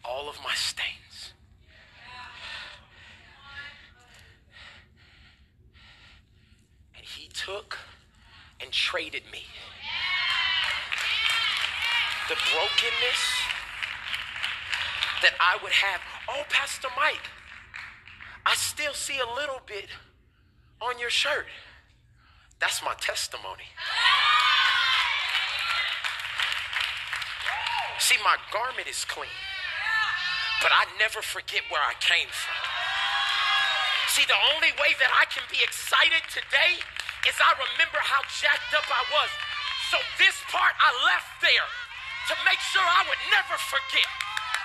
all 0.04 0.28
of 0.28 0.36
my 0.44 0.54
stains 0.54 1.32
And 6.96 7.04
he 7.04 7.28
took 7.28 7.78
and 8.60 8.70
traded 8.70 9.22
me. 9.32 9.44
The 12.28 12.36
brokenness 12.52 13.22
that 15.22 15.32
I 15.40 15.56
would 15.62 15.72
have. 15.72 16.00
Oh, 16.28 16.42
Pastor 16.50 16.88
Mike, 16.94 17.26
I 18.44 18.54
still 18.54 18.92
see 18.92 19.18
a 19.18 19.34
little 19.34 19.62
bit 19.66 19.86
on 20.82 20.98
your 20.98 21.10
shirt. 21.10 21.46
That's 22.60 22.82
my 22.84 22.92
testimony. 23.00 23.64
My 28.24 28.36
garment 28.52 28.88
is 28.88 29.04
clean, 29.04 29.32
but 30.62 30.72
I 30.72 30.84
never 30.98 31.22
forget 31.22 31.64
where 31.72 31.82
I 31.82 31.96
came 32.00 32.28
from. 32.28 32.58
See, 34.12 34.26
the 34.26 34.38
only 34.54 34.74
way 34.76 34.92
that 34.98 35.12
I 35.14 35.24
can 35.30 35.46
be 35.48 35.62
excited 35.62 36.26
today 36.28 36.82
is 37.28 37.36
I 37.38 37.54
remember 37.54 38.00
how 38.02 38.20
jacked 38.26 38.74
up 38.74 38.84
I 38.90 39.02
was. 39.14 39.30
So 39.94 39.96
this 40.18 40.34
part 40.50 40.74
I 40.82 40.90
left 41.06 41.38
there 41.38 41.68
to 42.30 42.34
make 42.46 42.58
sure 42.74 42.82
I 42.82 43.06
would 43.06 43.22
never 43.30 43.56
forget 43.58 44.10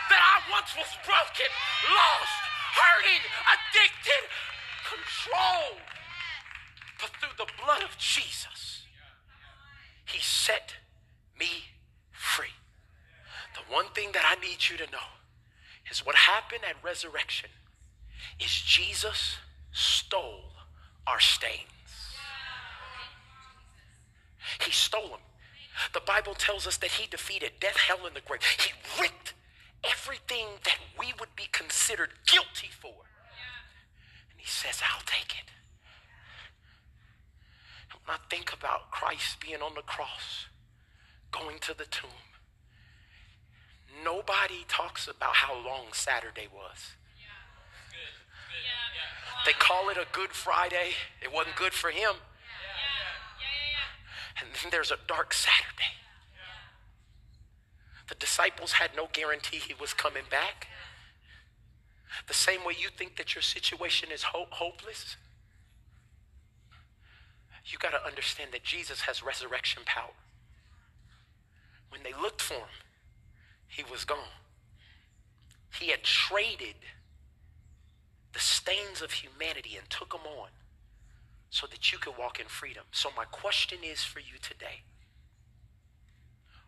that 0.09 0.21
I 0.21 0.35
once 0.49 0.73
was 0.77 0.89
broken, 1.05 1.49
lost, 1.93 2.41
hurting, 2.73 3.23
addicted, 3.53 4.23
controlled. 4.85 5.81
But 7.01 7.11
through 7.21 7.37
the 7.37 7.49
blood 7.61 7.83
of 7.85 7.97
Jesus, 7.97 8.85
he 10.05 10.19
set 10.21 10.73
me 11.37 11.74
one 13.69 13.85
thing 13.93 14.11
that 14.13 14.23
I 14.25 14.39
need 14.41 14.69
you 14.69 14.77
to 14.77 14.91
know 14.91 15.07
is 15.89 16.05
what 16.05 16.15
happened 16.15 16.61
at 16.67 16.75
resurrection 16.83 17.49
is 18.39 18.51
Jesus 18.51 19.37
stole 19.71 20.51
our 21.07 21.19
stains. 21.19 21.61
He 24.61 24.71
stole 24.71 25.09
them. 25.09 25.19
The 25.93 26.01
Bible 26.01 26.33
tells 26.33 26.65
us 26.67 26.77
that 26.77 26.91
he 26.91 27.07
defeated 27.07 27.51
death, 27.59 27.77
hell, 27.77 28.05
and 28.05 28.15
the 28.15 28.21
grave. 28.21 28.41
He 28.43 28.71
ripped 29.01 29.33
everything 29.83 30.47
that 30.63 30.77
we 30.97 31.13
would 31.19 31.35
be 31.35 31.47
considered 31.51 32.09
guilty 32.25 32.69
for. 32.79 32.93
And 34.31 34.39
he 34.39 34.47
says, 34.47 34.81
I'll 34.81 35.03
take 35.05 35.35
it. 35.37 35.49
When 38.05 38.17
I 38.17 38.19
think 38.29 38.53
about 38.53 38.91
Christ 38.91 39.39
being 39.39 39.61
on 39.61 39.73
the 39.75 39.81
cross, 39.81 40.45
going 41.31 41.59
to 41.61 41.75
the 41.75 41.85
tomb, 41.85 42.09
nobody 44.03 44.65
talks 44.67 45.07
about 45.07 45.35
how 45.35 45.53
long 45.53 45.85
Saturday 45.93 46.47
was. 46.53 46.95
They 49.45 49.53
call 49.53 49.89
it 49.89 49.97
a 49.97 50.07
Good 50.11 50.31
Friday. 50.31 50.93
It 51.21 51.31
wasn't 51.31 51.55
good 51.55 51.73
for 51.73 51.91
him. 51.91 52.13
And 54.39 54.49
then 54.53 54.71
there's 54.71 54.91
a 54.91 54.97
dark 55.07 55.33
Saturday. 55.33 55.93
The 58.09 58.15
disciples 58.15 58.73
had 58.73 58.91
no 58.95 59.07
guarantee 59.11 59.57
he 59.57 59.73
was 59.79 59.93
coming 59.93 60.23
back. 60.29 60.67
The 62.27 62.33
same 62.33 62.63
way 62.65 62.73
you 62.79 62.89
think 62.89 63.17
that 63.17 63.35
your 63.35 63.41
situation 63.41 64.09
is 64.11 64.23
ho- 64.23 64.47
hopeless, 64.49 65.17
you 67.65 67.77
got 67.77 67.91
to 67.91 68.05
understand 68.05 68.51
that 68.53 68.63
Jesus 68.63 69.01
has 69.01 69.23
resurrection 69.23 69.83
power. 69.85 70.13
When 71.89 72.03
they 72.03 72.13
looked 72.13 72.41
for 72.41 72.53
him, 72.55 72.84
he 73.75 73.83
was 73.91 74.05
gone. 74.05 74.17
He 75.77 75.87
had 75.87 76.03
traded 76.03 76.75
the 78.31 78.39
stains 78.39 79.01
of 79.01 79.11
humanity 79.11 79.75
and 79.77 79.89
took 79.89 80.11
them 80.11 80.21
on 80.39 80.49
so 81.49 81.67
that 81.67 81.91
you 81.91 81.97
could 81.97 82.17
walk 82.17 82.39
in 82.39 82.45
freedom. 82.45 82.83
So, 82.91 83.09
my 83.17 83.25
question 83.25 83.79
is 83.83 84.03
for 84.03 84.19
you 84.19 84.37
today 84.41 84.83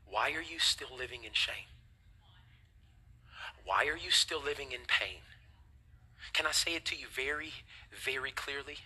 why 0.10 0.32
are 0.32 0.42
you 0.42 0.60
still 0.60 0.90
living 0.98 1.24
in 1.24 1.32
shame? 1.34 1.72
Why 3.66 3.86
are 3.86 3.98
you 3.98 4.12
still 4.12 4.42
living 4.42 4.72
in 4.72 4.82
pain? 4.88 5.20
Can 6.34 6.46
I 6.46 6.52
say 6.52 6.76
it 6.76 6.86
to 6.86 6.96
you 6.96 7.08
very, 7.14 7.52
very 7.92 8.32
clearly? 8.32 8.78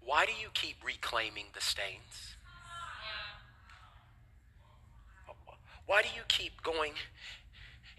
Why 0.00 0.26
do 0.26 0.32
you 0.32 0.48
keep 0.54 0.76
reclaiming 0.84 1.46
the 1.54 1.60
stains? 1.60 2.35
Why 5.86 6.02
do 6.02 6.08
you 6.14 6.22
keep 6.28 6.62
going 6.62 6.92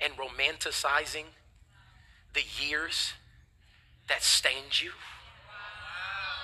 and 0.02 0.14
romanticizing 0.18 1.26
the 2.34 2.44
years 2.62 3.14
that 4.10 4.22
stained 4.22 4.82
you? 4.82 4.92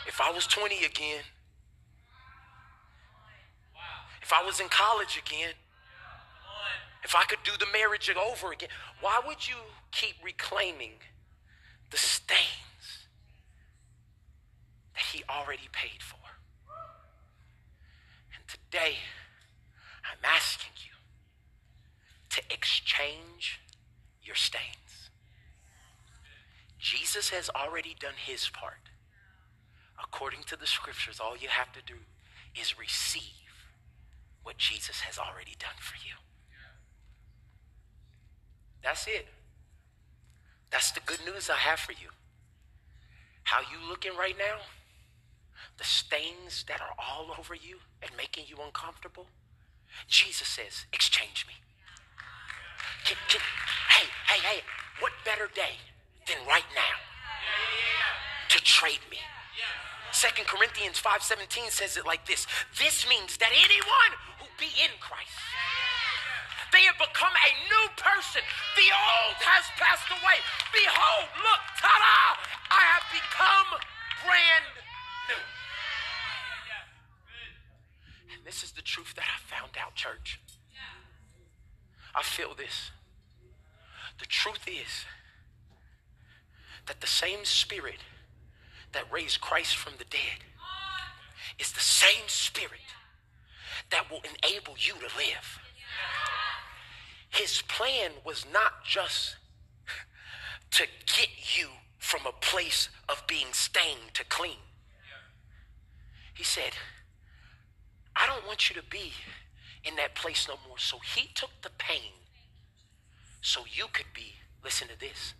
If 0.08 0.20
I 0.22 0.32
was 0.32 0.48
20 0.48 0.86
again, 0.86 1.24
if 4.22 4.32
I 4.32 4.44
was 4.44 4.60
in 4.60 4.70
college 4.70 5.22
again, 5.26 5.54
if 7.04 7.16
I 7.16 7.26
could 7.26 7.40
do 7.44 7.52
the 7.60 7.68
marriage 7.74 8.10
over 8.18 8.54
again, 8.54 8.70
why 9.02 9.20
would 9.26 9.48
you 9.48 9.58
keep 9.92 10.16
reclaiming 10.24 10.94
the 11.90 11.98
stains 11.98 13.08
that 14.94 15.04
He 15.12 15.24
already 15.30 15.68
paid 15.74 16.02
for? 16.02 16.20
And 18.34 18.48
today, 18.48 18.96
I'm 20.10 20.24
asking 20.24 20.72
you 20.86 20.93
to 22.34 22.42
exchange 22.50 23.60
your 24.24 24.36
stains. 24.36 25.12
Jesus 26.80 27.30
has 27.30 27.50
already 27.50 27.96
done 28.00 28.16
his 28.26 28.50
part. 28.50 28.90
According 30.04 30.42
to 30.48 30.56
the 30.56 30.66
scriptures, 30.66 31.20
all 31.24 31.38
you 31.38 31.48
have 31.50 31.72
to 31.74 31.80
do 31.86 31.94
is 32.60 32.80
receive 32.80 33.22
what 34.42 34.58
Jesus 34.58 35.02
has 35.02 35.20
already 35.20 35.56
done 35.60 35.78
for 35.80 35.96
you. 36.06 36.16
That's 38.84 39.06
it. 39.08 39.28
That's 40.72 40.92
the 40.92 41.02
good 41.06 41.20
news 41.24 41.52
I 41.52 41.58
have 41.58 41.80
for 41.80 41.92
you. 41.92 42.10
How 43.44 43.62
you 43.62 43.88
looking 43.88 44.16
right 44.18 44.36
now? 44.38 44.58
The 45.78 45.84
stains 45.84 46.66
that 46.68 46.82
are 46.82 46.96
all 46.98 47.28
over 47.38 47.54
you 47.54 47.78
and 48.02 48.12
making 48.18 48.46
you 48.48 48.58
uncomfortable? 48.66 49.28
Jesus 50.08 50.48
says, 50.48 50.86
exchange 50.92 51.46
me. 51.48 51.54
Hey, 53.04 54.08
hey, 54.28 54.40
hey, 54.40 54.60
what 55.00 55.12
better 55.26 55.50
day 55.54 55.76
than 56.28 56.38
right 56.48 56.68
now 56.76 56.98
to 58.50 58.64
trade 58.64 59.04
me? 59.12 59.18
Second 60.12 60.48
Corinthians 60.48 61.00
5:17 61.00 61.72
says 61.72 61.98
it 61.98 62.06
like 62.06 62.26
this. 62.26 62.48
This 62.78 63.08
means 63.10 63.38
that 63.38 63.52
anyone 63.52 64.14
who 64.40 64.46
be 64.58 64.72
in 64.80 64.92
Christ 65.00 65.32
they 66.74 66.82
have 66.90 66.98
become 66.98 67.30
a 67.30 67.52
new 67.70 67.86
person. 68.02 68.42
The 68.74 68.90
old 68.90 69.38
has 69.46 69.70
passed 69.78 70.10
away. 70.10 70.42
Behold, 70.74 71.30
look, 71.46 71.62
ta-da! 71.78 72.42
I 72.74 72.82
have 72.98 73.06
become 73.14 73.78
brand 74.26 74.66
new. 75.30 75.44
And 78.34 78.42
this 78.44 78.66
is 78.66 78.74
the 78.74 78.82
truth 78.82 79.14
that 79.16 79.30
I 79.30 79.38
found 79.46 79.78
out, 79.78 79.94
church. 79.94 80.42
I 82.16 82.24
feel 82.24 82.54
this. 82.56 82.92
The 84.20 84.26
truth 84.26 84.68
is 84.68 85.06
that 86.88 87.02
the 87.02 87.08
same 87.08 87.44
spirit 87.44 88.00
that 88.92 89.12
raised 89.12 89.42
Christ 89.42 89.76
from 89.76 89.94
the 89.98 90.06
dead 90.06 90.44
is 91.60 91.72
the 91.72 91.80
same 91.80 92.28
spirit 92.28 92.80
that 93.90 94.10
will 94.10 94.22
enable 94.22 94.76
you 94.78 94.94
to 94.94 95.18
live. 95.18 95.60
His 97.30 97.64
plan 97.64 98.12
was 98.24 98.46
not 98.52 98.84
just 98.86 99.36
to 100.72 100.84
get 101.18 101.30
you 101.58 101.68
from 101.98 102.26
a 102.26 102.32
place 102.32 102.90
of 103.10 103.24
being 103.28 103.48
stained 103.52 104.14
to 104.14 104.24
clean. 104.26 104.58
He 106.34 106.44
said, 106.44 106.74
I 108.16 108.28
don't 108.28 108.46
want 108.46 108.70
you 108.70 108.76
to 108.76 108.88
be 108.88 109.14
in 109.84 109.96
that 109.96 110.16
place 110.16 110.48
no 110.48 110.56
more. 110.68 110.78
So 110.78 110.98
he 111.16 111.30
took 111.34 111.52
the 111.62 111.72
pain 111.78 112.14
so 113.42 113.62
you 113.72 113.86
could 113.92 114.14
be, 114.14 114.34
listen 114.64 114.88
to 114.88 115.00
this, 115.00 115.34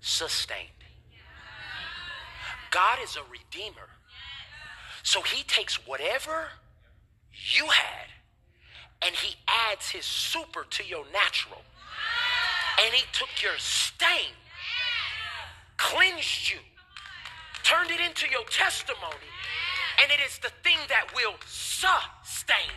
sustained. 0.00 0.68
God 2.70 2.98
is 3.02 3.16
a 3.16 3.22
redeemer. 3.30 3.88
So 5.02 5.22
he 5.22 5.42
takes 5.42 5.86
whatever 5.86 6.48
you 7.32 7.66
had 7.66 8.08
and 9.02 9.14
he 9.14 9.36
adds 9.46 9.90
his 9.90 10.04
super 10.04 10.64
to 10.70 10.84
your 10.84 11.04
natural. 11.12 11.62
And 12.84 12.94
he 12.94 13.04
took 13.12 13.42
your 13.42 13.58
stain, 13.58 14.34
cleansed 15.76 16.50
you, 16.50 16.58
turned 17.64 17.90
it 17.90 18.00
into 18.00 18.26
your 18.30 18.44
testimony, 18.44 19.28
and 20.00 20.12
it 20.12 20.20
is 20.24 20.38
the 20.38 20.50
thing 20.62 20.78
that 20.88 21.12
will 21.14 21.34
sustain 21.46 22.70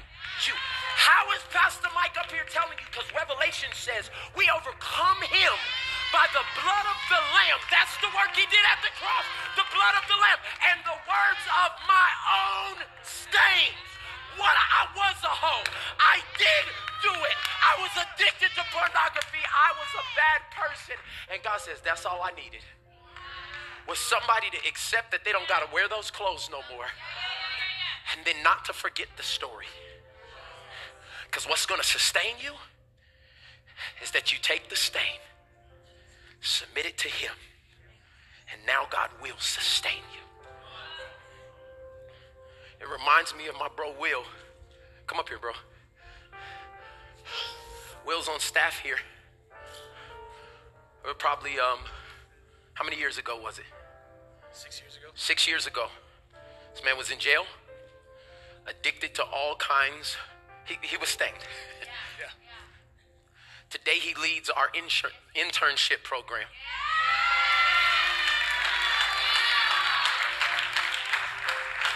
you. 0.47 0.53
How 1.01 1.25
is 1.33 1.41
Pastor 1.49 1.89
Mike 1.97 2.13
up 2.21 2.29
here 2.29 2.45
telling 2.45 2.77
you? 2.77 2.85
Because 2.93 3.09
Revelation 3.09 3.73
says 3.73 4.13
we 4.37 4.45
overcome 4.53 5.17
him 5.25 5.55
by 6.13 6.29
the 6.29 6.45
blood 6.61 6.85
of 6.85 6.99
the 7.09 7.17
Lamb. 7.33 7.57
That's 7.73 7.97
the 8.05 8.11
work 8.13 8.29
he 8.37 8.45
did 8.53 8.61
at 8.69 8.85
the 8.85 8.93
cross. 9.01 9.25
The 9.57 9.65
blood 9.73 9.97
of 9.97 10.05
the 10.05 10.13
Lamb 10.21 10.37
and 10.69 10.77
the 10.85 10.93
words 11.09 11.43
of 11.57 11.73
my 11.89 12.09
own 12.45 12.75
stains. 13.01 13.89
What 14.37 14.53
I 14.53 14.93
was 14.93 15.17
a 15.25 15.33
hoe. 15.33 15.65
I 15.97 16.21
did 16.37 16.65
do 17.01 17.13
it. 17.17 17.37
I 17.65 17.81
was 17.81 17.93
addicted 17.97 18.53
to 18.53 18.63
pornography. 18.69 19.41
I 19.41 19.73
was 19.81 19.89
a 19.97 20.05
bad 20.13 20.45
person. 20.53 21.01
And 21.33 21.41
God 21.41 21.65
says, 21.65 21.81
that's 21.81 22.05
all 22.05 22.21
I 22.21 22.29
needed. 22.37 22.61
Was 23.89 23.97
somebody 23.97 24.53
to 24.53 24.59
accept 24.69 25.09
that 25.17 25.25
they 25.25 25.33
don't 25.33 25.49
got 25.49 25.65
to 25.65 25.69
wear 25.73 25.89
those 25.89 26.13
clothes 26.13 26.45
no 26.53 26.61
more. 26.69 26.93
And 28.13 28.21
then 28.21 28.37
not 28.45 28.69
to 28.69 28.73
forget 28.77 29.09
the 29.17 29.25
story. 29.25 29.65
Because 31.31 31.47
what's 31.47 31.65
going 31.65 31.79
to 31.79 31.87
sustain 31.87 32.35
you 32.43 32.51
is 34.03 34.11
that 34.11 34.33
you 34.33 34.37
take 34.41 34.69
the 34.69 34.75
stain, 34.75 35.21
submit 36.41 36.85
it 36.85 36.97
to 36.99 37.07
Him, 37.07 37.31
and 38.51 38.61
now 38.67 38.85
God 38.89 39.09
will 39.21 39.39
sustain 39.39 40.03
you. 40.13 40.19
It 42.81 42.89
reminds 42.91 43.33
me 43.33 43.47
of 43.47 43.55
my 43.55 43.69
bro 43.73 43.93
Will. 43.97 44.23
Come 45.07 45.19
up 45.19 45.29
here, 45.29 45.39
bro. 45.39 45.51
Will's 48.05 48.27
on 48.27 48.39
staff 48.39 48.79
here. 48.79 48.97
Or 51.05 51.13
probably 51.13 51.51
um, 51.51 51.79
how 52.73 52.83
many 52.83 52.97
years 52.97 53.17
ago 53.17 53.39
was 53.41 53.57
it? 53.57 53.65
Six 54.51 54.81
years 54.81 54.97
ago. 54.97 55.07
Six 55.15 55.47
years 55.47 55.65
ago. 55.65 55.87
This 56.73 56.83
man 56.83 56.97
was 56.97 57.09
in 57.09 57.19
jail, 57.19 57.45
addicted 58.67 59.15
to 59.15 59.23
all 59.23 59.55
kinds. 59.55 60.17
He, 60.65 60.77
he 60.81 60.97
was 60.97 61.09
stained. 61.09 61.33
Yeah. 62.19 62.27
Today 63.69 63.99
he 63.99 64.13
leads 64.21 64.49
our 64.49 64.69
insur- 64.69 65.15
internship 65.35 66.03
program. 66.03 66.45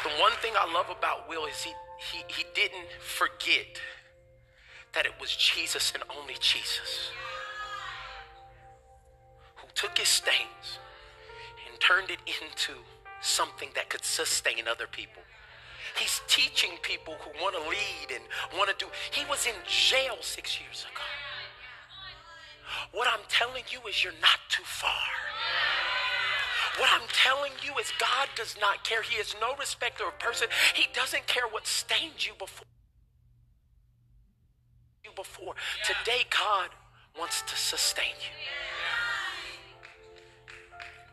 The 0.04 0.10
one 0.22 0.34
thing 0.34 0.54
I 0.56 0.72
love 0.72 0.90
about 0.96 1.28
Will 1.28 1.46
is 1.46 1.64
he, 1.64 1.72
he, 2.12 2.24
he 2.28 2.46
didn't 2.54 2.88
forget 3.00 3.82
that 4.94 5.06
it 5.06 5.14
was 5.20 5.36
Jesus 5.36 5.92
and 5.94 6.04
only 6.18 6.36
Jesus 6.40 7.10
who 9.56 9.68
took 9.74 9.98
his 9.98 10.08
stains 10.08 10.80
and 11.68 11.80
turned 11.80 12.10
it 12.10 12.20
into 12.26 12.80
something 13.22 13.70
that 13.76 13.90
could 13.90 14.06
sustain 14.06 14.68
other 14.68 14.88
people. 14.88 15.22
He's 15.98 16.22
teaching 16.28 16.72
people 16.82 17.16
who 17.22 17.32
want 17.42 17.56
to 17.56 17.62
lead 17.70 18.14
and 18.14 18.24
want 18.58 18.70
to 18.70 18.76
do. 18.78 18.92
He 19.12 19.26
was 19.30 19.46
in 19.46 19.56
jail 19.66 20.18
six 20.22 20.60
years 20.60 20.86
ago. 20.92 21.04
What 22.92 23.08
I'm 23.08 23.24
telling 23.30 23.64
you 23.72 23.80
is 23.88 24.04
you're 24.04 24.14
not 24.22 24.40
too 24.50 24.64
far. 24.66 24.92
What 26.78 26.90
I'm 26.94 27.08
telling 27.14 27.54
you 27.64 27.78
is 27.80 27.92
God 28.00 28.28
does 28.36 28.56
not 28.60 28.84
care. 28.84 29.02
He 29.02 29.16
is 29.16 29.36
no 29.40 29.56
respecter 29.56 30.06
of 30.06 30.20
person. 30.20 30.50
He 30.74 30.88
doesn't 30.94 31.26
care 31.28 31.48
what 31.50 31.66
stained 31.66 32.26
you 32.26 32.34
before. 32.38 32.68
You 35.04 35.12
before. 35.16 35.56
Today, 35.86 36.24
God 36.30 36.70
wants 37.18 37.42
to 37.44 37.56
sustain 37.56 38.12
you. 38.20 38.36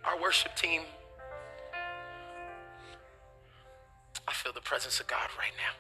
Our 0.05 0.21
worship 0.21 0.57
team, 0.57 0.83
feel 4.43 4.53
the 4.53 4.61
presence 4.61 4.99
of 4.99 5.07
God 5.07 5.29
right 5.39 5.55
now. 5.57 5.71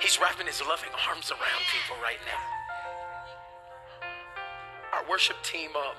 He's 0.00 0.18
wrapping 0.20 0.48
his 0.48 0.60
loving 0.60 0.90
arms 1.08 1.30
around 1.30 1.62
people 1.70 1.96
right 2.02 2.18
now. 2.26 2.42
Our 4.92 5.08
worship 5.08 5.36
team, 5.44 5.70
um, 5.76 5.94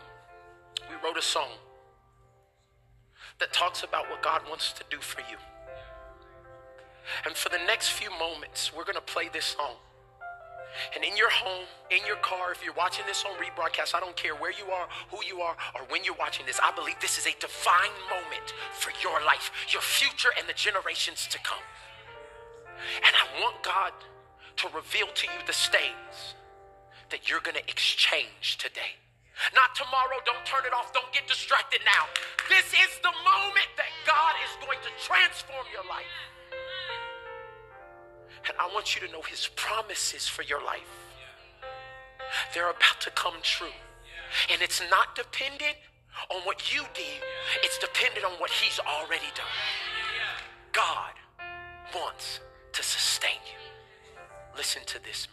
we 0.89 0.95
wrote 1.01 1.17
a 1.17 1.21
song 1.21 1.47
that 3.39 3.53
talks 3.53 3.83
about 3.83 4.09
what 4.09 4.21
God 4.21 4.41
wants 4.49 4.73
to 4.73 4.83
do 4.89 4.97
for 4.99 5.21
you. 5.31 5.37
And 7.25 7.35
for 7.35 7.47
the 7.47 7.59
next 7.65 7.91
few 7.91 8.09
moments, 8.19 8.73
we're 8.75 8.83
going 8.83 8.95
to 8.95 9.01
play 9.01 9.29
this 9.31 9.45
song. 9.45 9.75
And 10.95 11.03
in 11.03 11.17
your 11.17 11.29
home, 11.29 11.65
in 11.89 12.05
your 12.05 12.17
car, 12.17 12.51
if 12.51 12.63
you're 12.63 12.73
watching 12.73 13.05
this 13.05 13.23
on 13.25 13.31
rebroadcast, 13.37 13.95
I 13.95 13.99
don't 13.99 14.15
care 14.15 14.35
where 14.35 14.51
you 14.51 14.71
are, 14.71 14.87
who 15.09 15.23
you 15.25 15.41
are, 15.41 15.55
or 15.75 15.81
when 15.89 16.03
you're 16.03 16.19
watching 16.19 16.45
this, 16.45 16.59
I 16.63 16.71
believe 16.71 16.95
this 17.01 17.17
is 17.17 17.25
a 17.25 17.35
divine 17.39 17.95
moment 18.09 18.53
for 18.73 18.91
your 19.01 19.19
life, 19.25 19.51
your 19.69 19.81
future, 19.81 20.29
and 20.37 20.47
the 20.47 20.53
generations 20.53 21.27
to 21.31 21.39
come. 21.39 21.63
And 23.03 23.13
I 23.15 23.41
want 23.41 23.63
God 23.63 23.93
to 24.57 24.67
reveal 24.75 25.07
to 25.07 25.25
you 25.27 25.39
the 25.45 25.53
stains 25.53 26.35
that 27.09 27.29
you're 27.29 27.41
going 27.41 27.55
to 27.57 27.65
exchange 27.69 28.57
today. 28.57 28.97
Not 29.53 29.75
tomorrow. 29.75 30.17
Don't 30.25 30.45
turn 30.45 30.65
it 30.65 30.73
off. 30.73 30.93
Don't 30.93 31.11
get 31.13 31.27
distracted 31.27 31.81
now. 31.85 32.09
This 32.49 32.65
is 32.73 32.91
the 33.05 33.13
moment 33.21 33.69
that 33.77 33.93
God 34.05 34.33
is 34.41 34.51
going 34.65 34.81
to 34.81 34.91
transform 34.97 35.65
your 35.71 35.85
life. 35.85 36.09
And 38.47 38.57
I 38.59 38.73
want 38.73 38.95
you 38.95 39.05
to 39.05 39.11
know 39.11 39.21
his 39.21 39.49
promises 39.55 40.27
for 40.27 40.43
your 40.43 40.63
life. 40.63 40.81
They're 42.53 42.69
about 42.69 43.01
to 43.01 43.11
come 43.11 43.33
true. 43.41 43.75
And 44.51 44.61
it's 44.61 44.81
not 44.89 45.15
dependent 45.15 45.75
on 46.29 46.41
what 46.41 46.73
you 46.73 46.81
did, 46.93 47.21
it's 47.63 47.77
dependent 47.77 48.25
on 48.25 48.33
what 48.33 48.49
he's 48.49 48.79
already 48.79 49.29
done. 49.35 49.45
God 50.71 51.13
wants 51.93 52.39
to 52.73 52.83
sustain 52.83 53.39
you. 53.45 53.59
Listen 54.55 54.81
to 54.87 55.03
this 55.03 55.27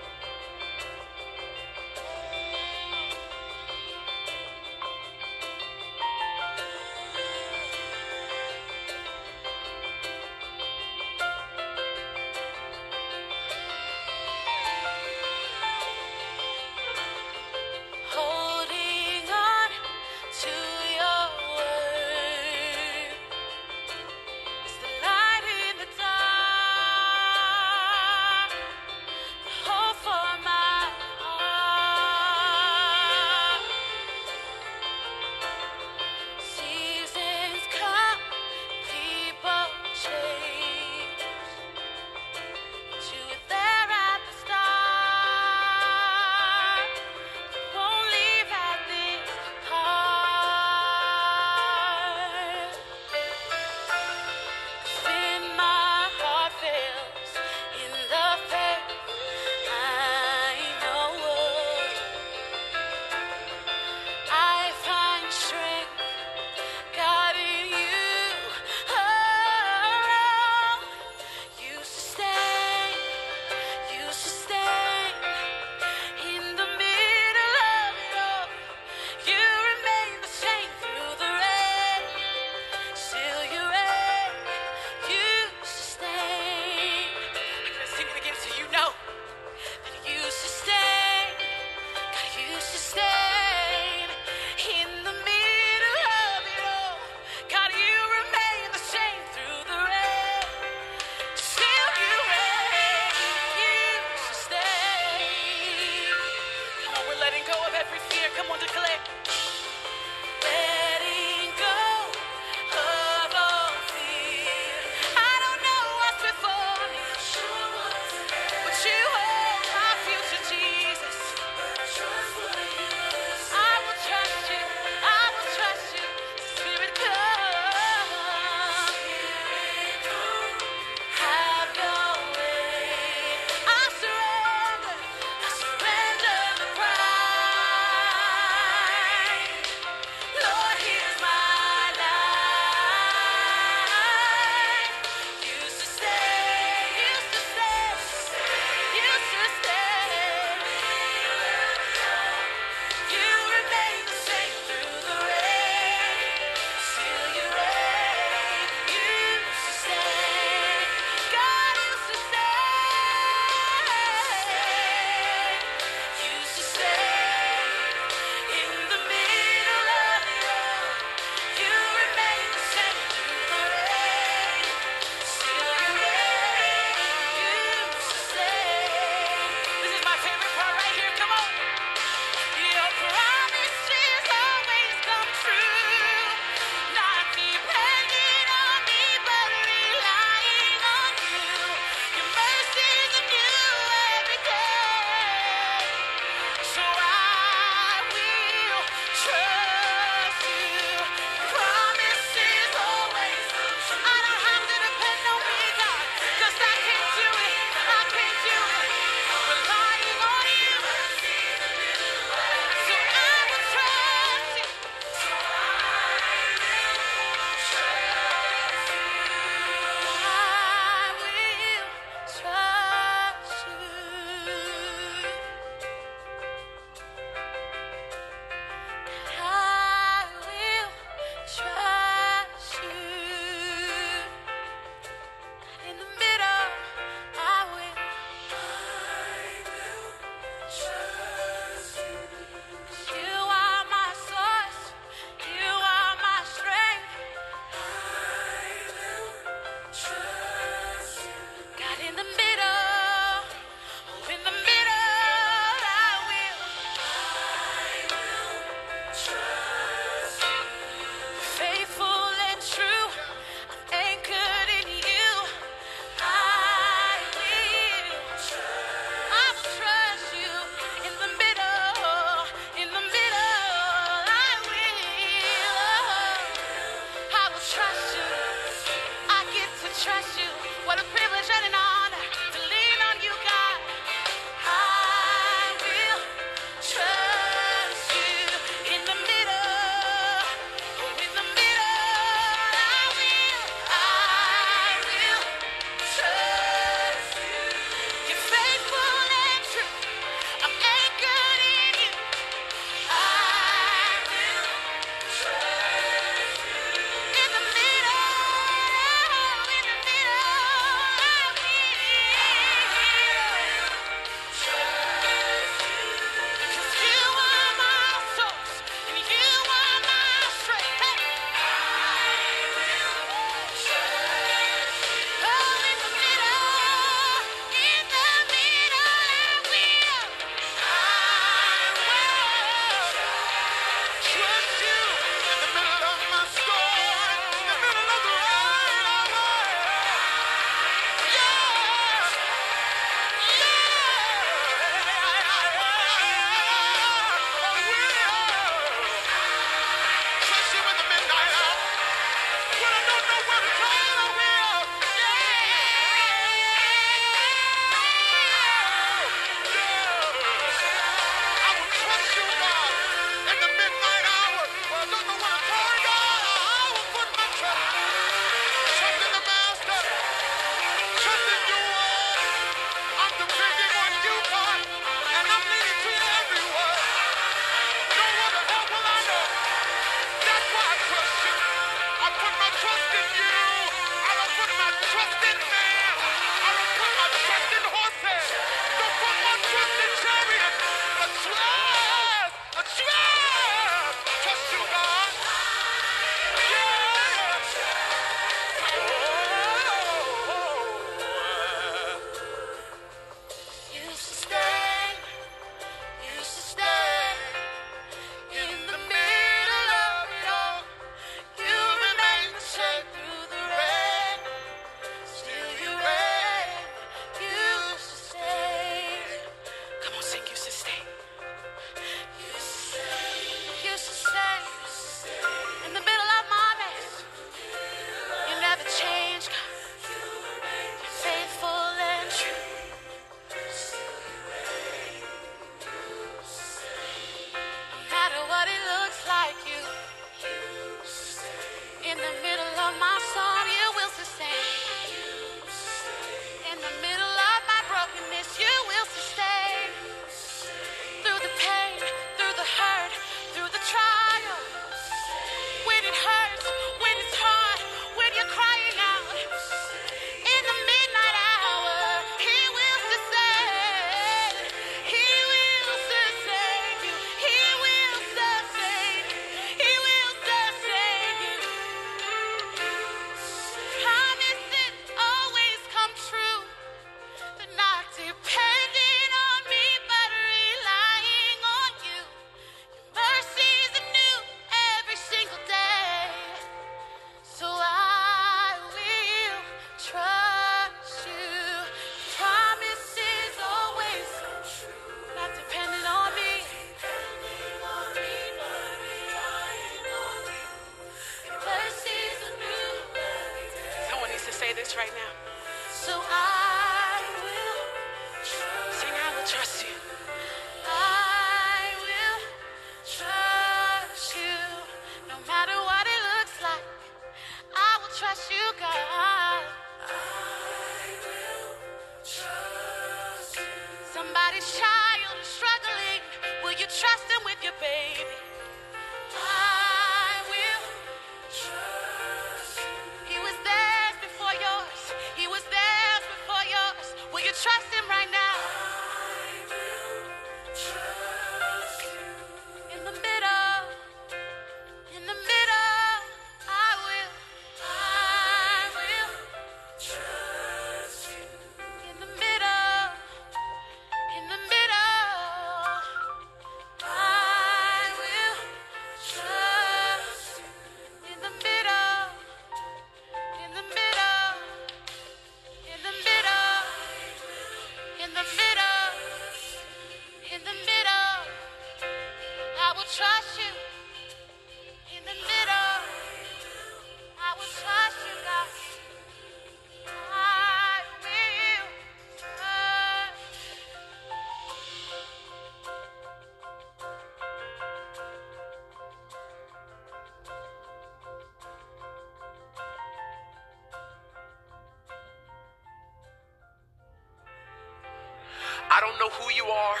don't 599.16 599.32
know 599.32 599.36
who 599.40 599.48
you 599.52 599.64
are 599.64 600.00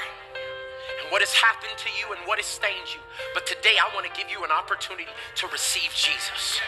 and 1.00 1.08
what 1.08 1.24
has 1.24 1.32
happened 1.32 1.72
to 1.80 1.88
you 1.96 2.12
and 2.12 2.20
what 2.28 2.36
has 2.36 2.44
stained 2.44 2.88
you, 2.92 3.00
but 3.32 3.48
today 3.48 3.80
I 3.80 3.88
want 3.96 4.04
to 4.04 4.12
give 4.12 4.28
you 4.28 4.44
an 4.44 4.52
opportunity 4.52 5.08
to 5.40 5.44
receive 5.48 5.88
Jesus. 5.96 6.60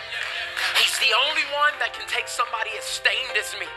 He's 0.80 0.96
the 0.96 1.12
only 1.28 1.44
one 1.52 1.76
that 1.80 1.92
can 1.92 2.08
take 2.08 2.28
somebody 2.28 2.72
as 2.80 2.84
stained 2.84 3.36
as 3.36 3.52
me. 3.60 3.68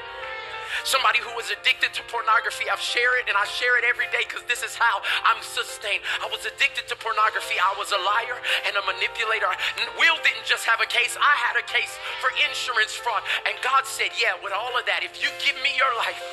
Somebody 0.88 1.20
who 1.20 1.36
was 1.36 1.52
addicted 1.52 1.92
to 2.00 2.02
pornography. 2.08 2.72
I've 2.72 2.82
shared 2.82 3.22
it 3.22 3.26
and 3.28 3.36
I 3.36 3.44
share 3.44 3.76
it 3.76 3.84
every 3.84 4.08
day 4.10 4.24
because 4.24 4.42
this 4.48 4.64
is 4.64 4.74
how 4.74 5.04
I'm 5.28 5.44
sustained. 5.44 6.02
I 6.24 6.32
was 6.32 6.48
addicted 6.48 6.88
to 6.88 6.96
pornography. 6.96 7.60
I 7.60 7.76
was 7.76 7.92
a 7.92 8.00
liar 8.00 8.40
and 8.66 8.74
a 8.80 8.84
manipulator. 8.88 9.52
Will 10.00 10.16
didn't 10.24 10.48
just 10.48 10.64
have 10.64 10.80
a 10.80 10.88
case, 10.88 11.20
I 11.20 11.36
had 11.38 11.60
a 11.60 11.66
case 11.68 11.92
for 12.24 12.32
insurance 12.40 12.96
fraud. 12.96 13.22
And 13.46 13.54
God 13.60 13.84
said, 13.84 14.16
Yeah, 14.16 14.40
with 14.40 14.56
all 14.56 14.74
of 14.80 14.88
that, 14.88 15.04
if 15.04 15.20
you 15.20 15.28
give 15.44 15.60
me 15.60 15.76
your 15.76 15.92
life, 16.00 16.24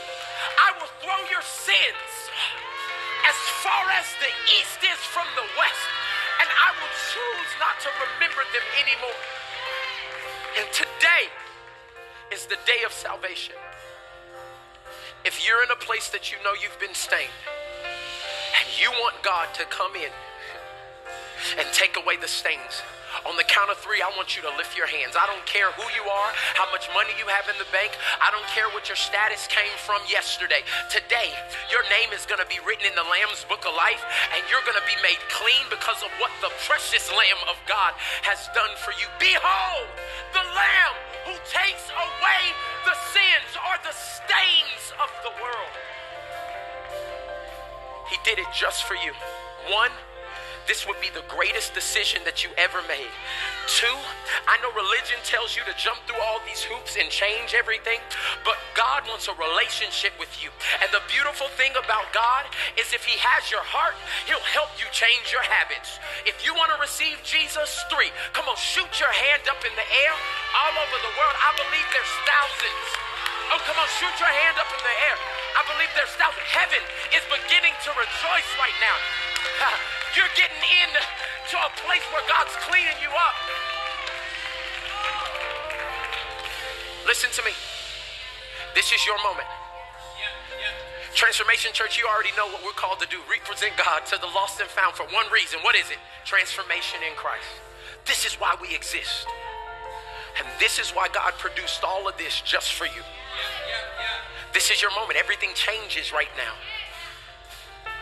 will 0.79 0.93
throw 1.03 1.19
your 1.31 1.43
sins 1.43 2.11
as 3.27 3.37
far 3.63 3.85
as 3.99 4.07
the 4.23 4.33
east 4.59 4.81
is 4.87 5.01
from 5.11 5.27
the 5.35 5.47
west. 5.59 5.87
And 6.41 6.49
I 6.49 6.71
will 6.79 6.95
choose 7.11 7.53
not 7.59 7.77
to 7.83 7.91
remember 7.99 8.43
them 8.55 8.67
anymore. 8.79 9.21
And 10.59 10.67
today 10.71 11.27
is 12.31 12.47
the 12.47 12.59
day 12.65 12.87
of 12.87 12.93
salvation. 12.93 13.55
If 15.25 15.47
you're 15.47 15.63
in 15.63 15.71
a 15.71 15.77
place 15.77 16.09
that 16.11 16.31
you 16.31 16.39
know 16.45 16.55
you've 16.55 16.79
been 16.79 16.95
stained 16.95 17.35
and 18.55 18.67
you 18.79 18.91
want 19.03 19.23
God 19.23 19.53
to 19.55 19.65
come 19.67 19.95
in 19.97 20.15
and 21.59 21.67
take 21.73 21.97
away 21.97 22.17
the 22.17 22.29
stains, 22.29 22.83
on 23.27 23.37
the 23.37 23.45
count 23.45 23.71
of 23.71 23.79
three, 23.79 24.01
I 24.01 24.11
want 24.17 24.37
you 24.37 24.43
to 24.45 24.53
lift 24.57 24.77
your 24.77 24.87
hands. 24.87 25.17
I 25.17 25.27
don't 25.27 25.45
care 25.47 25.71
who 25.75 25.87
you 25.97 26.05
are, 26.07 26.31
how 26.55 26.69
much 26.71 26.89
money 26.93 27.13
you 27.17 27.27
have 27.29 27.49
in 27.49 27.57
the 27.59 27.69
bank. 27.71 27.97
I 28.21 28.31
don't 28.31 28.47
care 28.53 28.69
what 28.73 28.89
your 28.89 28.99
status 28.99 29.49
came 29.49 29.73
from 29.83 30.01
yesterday. 30.09 30.63
Today, 30.93 31.33
your 31.73 31.83
name 31.89 32.13
is 32.13 32.29
going 32.29 32.41
to 32.41 32.49
be 32.49 32.61
written 32.65 32.87
in 32.87 32.95
the 32.95 33.07
Lamb's 33.09 33.45
Book 33.49 33.65
of 33.65 33.75
Life, 33.75 34.03
and 34.37 34.41
you're 34.53 34.65
going 34.69 34.79
to 34.79 34.89
be 34.89 34.99
made 35.01 35.21
clean 35.33 35.65
because 35.73 36.01
of 36.05 36.11
what 36.21 36.33
the 36.41 36.53
precious 36.69 37.09
Lamb 37.13 37.43
of 37.49 37.57
God 37.67 37.97
has 38.25 38.47
done 38.53 38.73
for 38.81 38.93
you. 38.97 39.07
Behold, 39.21 39.89
the 40.33 40.45
Lamb 40.55 40.97
who 41.29 41.37
takes 41.45 41.93
away 41.93 42.43
the 42.89 42.97
sins 43.13 43.53
or 43.61 43.75
the 43.85 43.93
stains 43.93 44.97
of 44.97 45.11
the 45.25 45.33
world. 45.43 45.75
He 48.09 48.17
did 48.25 48.39
it 48.39 48.49
just 48.57 48.85
for 48.85 48.95
you. 48.95 49.13
One, 49.69 49.93
this 50.69 50.85
would 50.85 51.01
be 51.01 51.09
the 51.17 51.25
greatest 51.33 51.73
decision 51.73 52.21
that 52.29 52.45
you 52.45 52.53
ever 52.61 52.85
made. 52.85 53.09
Two, 53.65 53.97
I 54.45 54.61
know 54.61 54.69
religion 54.77 55.17
tells 55.25 55.57
you 55.57 55.65
to 55.65 55.73
jump 55.81 55.97
through 56.05 56.21
all 56.21 56.45
these 56.45 56.61
hoops 56.61 57.01
and 57.01 57.09
change 57.09 57.57
everything, 57.57 58.05
but 58.45 58.61
God 58.77 59.09
wants 59.09 59.33
a 59.33 59.35
relationship 59.41 60.13
with 60.21 60.29
you. 60.45 60.53
And 60.85 60.93
the 60.93 61.01
beautiful 61.09 61.49
thing 61.57 61.73
about 61.73 62.13
God 62.13 62.45
is 62.77 62.93
if 62.93 63.09
He 63.09 63.17
has 63.17 63.49
your 63.49 63.65
heart, 63.65 63.97
He'll 64.29 64.45
help 64.45 64.77
you 64.77 64.85
change 64.93 65.33
your 65.33 65.43
habits. 65.43 65.97
If 66.29 66.45
you 66.45 66.53
want 66.53 66.69
to 66.77 66.79
receive 66.79 67.17
Jesus, 67.25 67.73
three, 67.89 68.13
come 68.37 68.45
on, 68.45 68.57
shoot 68.61 68.93
your 69.01 69.13
hand 69.13 69.49
up 69.49 69.65
in 69.65 69.73
the 69.73 69.89
air 70.05 70.15
all 70.53 70.75
over 70.85 70.99
the 71.01 71.13
world. 71.17 71.37
I 71.41 71.57
believe 71.57 71.89
there's 71.97 72.17
thousands. 72.29 72.87
Oh, 73.57 73.61
come 73.65 73.81
on, 73.81 73.89
shoot 73.97 74.17
your 74.21 74.29
hand 74.29 74.61
up 74.61 74.69
in 74.69 74.83
the 74.85 74.97
air. 75.09 75.17
I 75.57 75.65
believe 75.65 75.89
there's 75.97 76.13
thousands. 76.21 76.45
Heaven 76.53 76.85
is 77.17 77.25
beginning 77.33 77.73
to 77.89 77.91
rejoice 77.97 78.51
right 78.61 78.77
now. 78.85 78.97
You're 80.17 80.33
getting 80.37 80.63
in 80.85 80.91
to 80.95 81.57
a 81.59 81.71
place 81.85 82.05
where 82.13 82.25
God's 82.29 82.55
cleaning 82.65 82.97
you 83.03 83.11
up. 83.11 83.37
Listen 87.07 87.31
to 87.33 87.43
me. 87.43 87.53
This 88.75 88.93
is 88.93 89.05
your 89.07 89.17
moment. 89.25 89.49
Transformation 91.15 91.73
Church, 91.73 91.99
you 91.99 92.07
already 92.07 92.31
know 92.37 92.47
what 92.47 92.63
we're 92.63 92.79
called 92.79 93.01
to 93.01 93.09
do 93.09 93.19
represent 93.29 93.73
God 93.77 94.07
to 94.07 94.21
the 94.21 94.31
lost 94.37 94.61
and 94.61 94.69
found 94.69 94.95
for 94.95 95.03
one 95.11 95.27
reason. 95.33 95.59
What 95.63 95.75
is 95.75 95.91
it? 95.91 95.99
Transformation 96.25 97.01
in 97.03 97.17
Christ. 97.17 97.49
This 98.07 98.25
is 98.25 98.35
why 98.35 98.55
we 98.63 98.75
exist. 98.75 99.27
And 100.39 100.47
this 100.61 100.79
is 100.79 100.91
why 100.91 101.09
God 101.09 101.35
produced 101.39 101.83
all 101.83 102.07
of 102.07 102.17
this 102.19 102.41
just 102.43 102.73
for 102.73 102.85
you. 102.85 103.03
This 104.55 104.71
is 104.71 104.81
your 104.81 104.95
moment. 104.95 105.19
Everything 105.19 105.51
changes 105.55 106.13
right 106.13 106.31
now. 106.37 106.55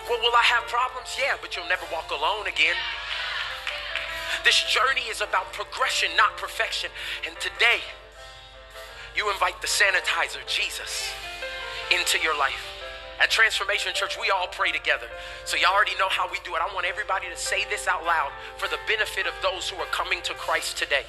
Well, 0.08 0.20
will 0.22 0.34
I 0.34 0.46
have 0.54 0.66
problems? 0.70 1.18
Yeah, 1.18 1.34
but 1.40 1.56
you'll 1.56 1.68
never 1.68 1.84
walk 1.92 2.10
alone 2.10 2.46
again. 2.46 2.78
This 4.44 4.62
journey 4.62 5.02
is 5.10 5.20
about 5.20 5.52
progression, 5.52 6.10
not 6.16 6.36
perfection. 6.36 6.90
And 7.26 7.34
today, 7.40 7.82
you 9.16 9.30
invite 9.30 9.60
the 9.60 9.66
sanitizer, 9.66 10.46
Jesus, 10.46 11.10
into 11.90 12.18
your 12.22 12.38
life. 12.38 12.62
At 13.18 13.30
Transformation 13.30 13.92
Church, 13.94 14.16
we 14.20 14.30
all 14.30 14.46
pray 14.46 14.70
together. 14.70 15.06
So, 15.44 15.56
y'all 15.56 15.74
already 15.74 15.96
know 15.98 16.08
how 16.08 16.30
we 16.30 16.38
do 16.44 16.54
it. 16.54 16.62
I 16.62 16.72
want 16.72 16.86
everybody 16.86 17.26
to 17.28 17.36
say 17.36 17.64
this 17.70 17.88
out 17.88 18.04
loud 18.04 18.30
for 18.58 18.68
the 18.68 18.78
benefit 18.86 19.26
of 19.26 19.34
those 19.42 19.68
who 19.68 19.76
are 19.78 19.90
coming 19.90 20.20
to 20.22 20.34
Christ 20.34 20.76
today. 20.76 21.06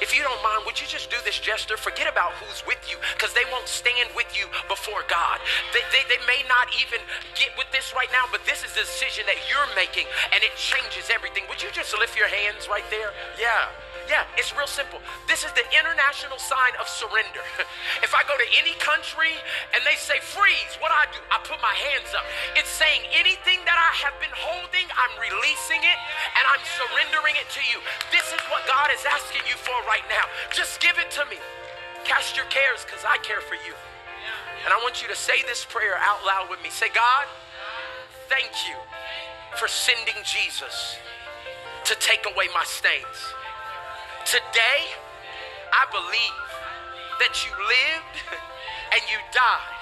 If 0.00 0.14
you 0.16 0.22
don't 0.22 0.40
mind, 0.42 0.64
would 0.66 0.80
you 0.80 0.86
just 0.86 1.10
do 1.10 1.16
this 1.24 1.38
gesture? 1.38 1.76
Forget 1.76 2.10
about 2.10 2.32
who's 2.40 2.64
with 2.66 2.80
you 2.90 2.96
because 3.16 3.32
they 3.34 3.44
won't 3.50 3.68
stand 3.68 4.10
with 4.14 4.28
you 4.36 4.46
before 4.68 5.02
God. 5.08 5.40
They, 5.72 5.84
they, 5.92 6.04
they 6.08 6.20
may 6.26 6.44
not 6.48 6.68
even 6.76 7.00
get 7.34 7.56
with 7.56 7.70
this 7.72 7.92
right 7.94 8.10
now, 8.12 8.28
but 8.30 8.44
this 8.44 8.64
is 8.64 8.72
a 8.76 8.84
decision 8.84 9.24
that 9.26 9.38
you're 9.48 9.68
making 9.74 10.06
and 10.32 10.44
it 10.44 10.54
changes 10.56 11.10
everything. 11.12 11.44
Would 11.48 11.62
you 11.62 11.70
just 11.72 11.96
lift 11.98 12.16
your 12.16 12.28
hands 12.28 12.68
right 12.68 12.86
there? 12.90 13.12
Yeah. 13.40 13.72
Yeah, 14.08 14.24
it's 14.40 14.56
real 14.56 14.66
simple. 14.66 15.04
This 15.28 15.44
is 15.44 15.52
the 15.52 15.68
international 15.68 16.40
sign 16.40 16.72
of 16.80 16.88
surrender. 16.88 17.44
if 18.06 18.16
I 18.16 18.24
go 18.24 18.32
to 18.40 18.48
any 18.56 18.72
country 18.80 19.36
and 19.76 19.84
they 19.84 20.00
say 20.00 20.16
freeze, 20.24 20.80
what 20.80 20.88
do 20.88 20.96
I 20.96 21.06
do, 21.12 21.20
I 21.28 21.36
put 21.44 21.60
my 21.60 21.76
hands 21.76 22.16
up. 22.16 22.24
It's 22.56 22.72
saying 22.72 23.04
anything 23.12 23.60
that 23.68 23.76
I 23.76 23.92
have 24.08 24.16
been 24.16 24.32
holding, 24.32 24.88
I'm 24.96 25.12
releasing 25.20 25.84
it 25.84 25.98
and 26.40 26.44
I'm 26.48 26.64
surrendering 26.64 27.36
it 27.36 27.52
to 27.52 27.62
you. 27.68 27.84
This 28.08 28.24
is 28.32 28.40
what 28.48 28.64
God 28.64 28.88
is 28.96 29.04
asking 29.04 29.44
you 29.44 29.60
for 29.60 29.76
right 29.84 30.04
now. 30.08 30.24
Just 30.56 30.80
give 30.80 30.96
it 30.96 31.12
to 31.20 31.28
me. 31.28 31.36
Cast 32.08 32.32
your 32.32 32.48
cares 32.48 32.88
because 32.88 33.04
I 33.04 33.20
care 33.20 33.44
for 33.44 33.60
you. 33.68 33.76
And 34.64 34.72
I 34.72 34.80
want 34.80 35.04
you 35.04 35.08
to 35.12 35.18
say 35.18 35.44
this 35.44 35.68
prayer 35.68 36.00
out 36.00 36.24
loud 36.24 36.48
with 36.48 36.64
me. 36.64 36.72
Say, 36.72 36.88
God, 36.96 37.28
thank 38.32 38.50
you 38.64 38.76
for 39.60 39.68
sending 39.68 40.16
Jesus 40.24 40.96
to 41.84 41.94
take 42.00 42.24
away 42.24 42.48
my 42.56 42.64
stains. 42.64 43.36
Today, 44.28 44.84
I 45.72 45.88
believe 45.88 46.44
that 47.16 47.32
you 47.40 47.52
lived 47.64 48.16
and 48.92 49.00
you 49.08 49.16
died 49.32 49.72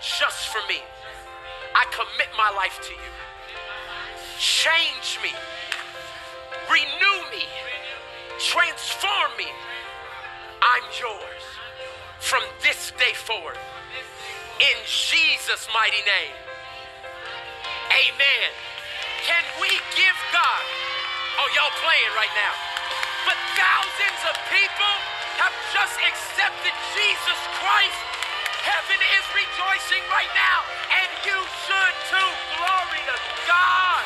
just 0.00 0.48
for 0.48 0.64
me. 0.64 0.80
I 1.76 1.84
commit 1.92 2.32
my 2.40 2.48
life 2.56 2.80
to 2.88 2.92
you. 2.96 3.12
Change 4.40 5.20
me, 5.20 5.28
renew 6.72 7.20
me, 7.28 7.44
transform 8.40 9.36
me. 9.36 9.52
I'm 10.64 10.86
yours 10.96 11.44
from 12.18 12.40
this 12.64 12.96
day 12.96 13.12
forward. 13.12 13.60
In 14.56 14.76
Jesus' 14.88 15.68
mighty 15.76 16.00
name. 16.00 16.36
Amen. 17.92 18.48
Can 19.20 19.44
we 19.60 19.68
give 19.92 20.16
God? 20.32 20.64
Oh, 21.44 21.48
y'all 21.52 21.76
playing 21.84 22.16
right 22.16 22.32
now. 22.32 22.65
But 23.26 23.38
thousands 23.58 24.20
of 24.30 24.34
people 24.54 24.94
have 25.42 25.54
just 25.74 25.98
accepted 25.98 26.74
Jesus 26.94 27.40
Christ. 27.58 28.00
Heaven 28.62 29.00
is 29.18 29.24
rejoicing 29.34 30.02
right 30.14 30.30
now, 30.32 30.62
and 30.94 31.10
you 31.26 31.38
should 31.66 31.94
too. 32.10 32.30
Glory 32.56 33.02
to 33.10 33.16
God. 33.50 34.04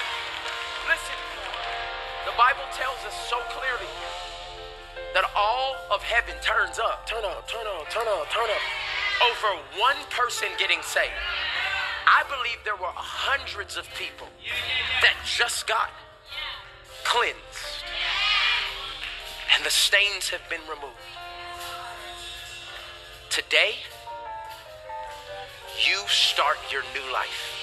Listen, 0.88 1.18
the 2.24 2.34
Bible 2.40 2.64
tells 2.72 2.98
us 3.04 3.16
so 3.28 3.36
clearly 3.52 3.92
that 5.14 5.24
all 5.36 5.76
of 5.92 6.02
heaven 6.02 6.34
turns 6.42 6.78
up, 6.78 7.06
turn 7.06 7.24
up, 7.24 7.46
turn 7.48 7.66
up, 7.66 7.88
turn 7.90 8.06
up, 8.08 8.26
turn 8.30 8.48
up, 8.48 8.64
over 9.28 9.48
one 9.78 9.96
person 10.10 10.48
getting 10.58 10.80
saved. 10.82 11.12
I 12.06 12.22
believe 12.28 12.58
there 12.64 12.76
were 12.76 12.94
hundreds 12.94 13.76
of 13.76 13.86
people 13.94 14.26
that 15.02 15.14
just 15.24 15.66
got 15.66 15.90
cleansed, 17.04 17.69
and 19.60 19.66
the 19.66 19.70
stains 19.70 20.30
have 20.30 20.40
been 20.48 20.62
removed. 20.62 20.96
Today, 23.28 23.74
you 25.86 25.98
start 26.08 26.56
your 26.72 26.80
new 26.94 27.12
life. 27.12 27.60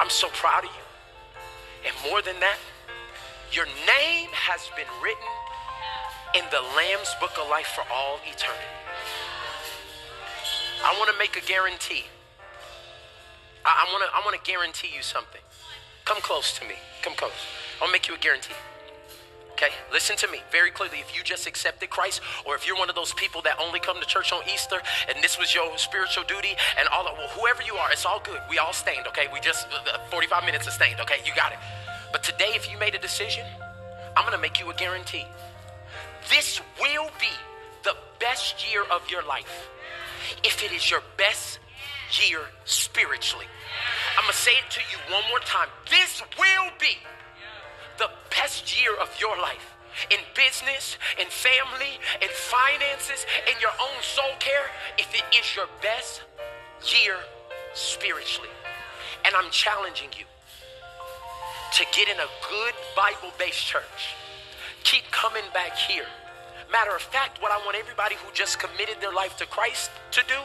I'm 0.00 0.10
so 0.10 0.26
proud 0.30 0.64
of 0.64 0.70
you. 0.70 1.86
And 1.86 2.10
more 2.10 2.22
than 2.22 2.40
that, 2.40 2.58
your 3.52 3.66
name 3.66 4.30
has 4.34 4.68
been 4.74 4.90
written 5.00 5.30
in 6.34 6.42
the 6.50 6.60
Lamb's 6.76 7.14
book 7.20 7.38
of 7.40 7.48
life 7.48 7.68
for 7.68 7.84
all 7.94 8.18
eternity. 8.26 8.74
I 10.82 10.92
want 10.98 11.08
to 11.12 11.18
make 11.20 11.36
a 11.36 11.46
guarantee. 11.46 12.06
I, 13.64 13.86
I 13.86 13.92
want 13.92 14.02
to 14.02 14.10
I 14.12 14.22
want 14.24 14.34
to 14.34 14.50
guarantee 14.50 14.90
you 14.92 15.02
something. 15.02 15.40
Come 16.04 16.20
close 16.20 16.58
to 16.58 16.66
me. 16.66 16.74
Come 17.02 17.14
close. 17.14 17.46
I'll 17.80 17.92
make 17.92 18.08
you 18.08 18.16
a 18.16 18.18
guarantee. 18.18 18.54
Okay, 19.58 19.74
listen 19.92 20.16
to 20.18 20.28
me 20.30 20.38
very 20.52 20.70
clearly. 20.70 21.00
If 21.00 21.16
you 21.16 21.24
just 21.24 21.48
accepted 21.48 21.90
Christ, 21.90 22.20
or 22.46 22.54
if 22.54 22.64
you're 22.64 22.76
one 22.76 22.88
of 22.88 22.94
those 22.94 23.12
people 23.14 23.42
that 23.42 23.58
only 23.58 23.80
come 23.80 23.98
to 23.98 24.06
church 24.06 24.32
on 24.32 24.40
Easter, 24.54 24.80
and 25.08 25.20
this 25.20 25.36
was 25.36 25.52
your 25.52 25.76
spiritual 25.76 26.22
duty, 26.22 26.54
and 26.78 26.86
all 26.94 27.08
of, 27.08 27.18
well, 27.18 27.26
whoever 27.30 27.64
you 27.64 27.74
are, 27.74 27.90
it's 27.90 28.06
all 28.06 28.20
good. 28.22 28.40
We 28.48 28.58
all 28.58 28.72
stained, 28.72 29.08
okay? 29.08 29.26
We 29.32 29.40
just 29.40 29.66
uh, 29.66 29.98
45 30.12 30.44
minutes 30.44 30.68
of 30.68 30.74
stained, 30.74 31.00
okay? 31.00 31.16
You 31.26 31.32
got 31.34 31.50
it. 31.50 31.58
But 32.12 32.22
today, 32.22 32.52
if 32.54 32.70
you 32.70 32.78
made 32.78 32.94
a 32.94 33.00
decision, 33.00 33.44
I'm 34.16 34.24
gonna 34.24 34.38
make 34.38 34.60
you 34.60 34.70
a 34.70 34.74
guarantee. 34.74 35.26
This 36.30 36.60
will 36.80 37.10
be 37.18 37.34
the 37.82 37.96
best 38.20 38.64
year 38.70 38.84
of 38.92 39.10
your 39.10 39.24
life 39.24 39.68
if 40.44 40.62
it 40.62 40.70
is 40.70 40.88
your 40.88 41.02
best 41.16 41.58
year 42.22 42.42
spiritually. 42.64 43.46
I'm 44.16 44.22
gonna 44.22 44.34
say 44.34 44.52
it 44.52 44.70
to 44.70 44.80
you 44.92 45.12
one 45.12 45.24
more 45.28 45.40
time. 45.40 45.66
This 45.90 46.22
will 46.38 46.70
be 46.78 46.94
the 47.98 48.10
best 48.30 48.80
year 48.80 48.94
of 49.00 49.10
your 49.20 49.36
life 49.38 49.74
in 50.10 50.18
business, 50.34 50.96
in 51.20 51.26
family, 51.26 51.98
in 52.22 52.28
finances, 52.30 53.26
in 53.46 53.60
your 53.60 53.74
own 53.82 53.98
soul 54.02 54.30
care, 54.38 54.70
if 54.96 55.12
it 55.14 55.24
is 55.36 55.56
your 55.56 55.66
best 55.82 56.22
year 56.94 57.16
spiritually. 57.74 58.50
And 59.24 59.34
I'm 59.34 59.50
challenging 59.50 60.08
you 60.16 60.24
to 61.74 61.84
get 61.92 62.08
in 62.08 62.16
a 62.16 62.30
good 62.48 62.74
Bible 62.96 63.32
based 63.38 63.64
church. 63.64 64.14
Keep 64.84 65.10
coming 65.10 65.44
back 65.52 65.76
here. 65.76 66.06
Matter 66.70 66.94
of 66.94 67.02
fact, 67.02 67.42
what 67.42 67.50
I 67.50 67.58
want 67.64 67.76
everybody 67.76 68.14
who 68.14 68.32
just 68.32 68.58
committed 68.58 69.00
their 69.00 69.12
life 69.12 69.36
to 69.38 69.46
Christ 69.46 69.90
to 70.12 70.22
do, 70.28 70.38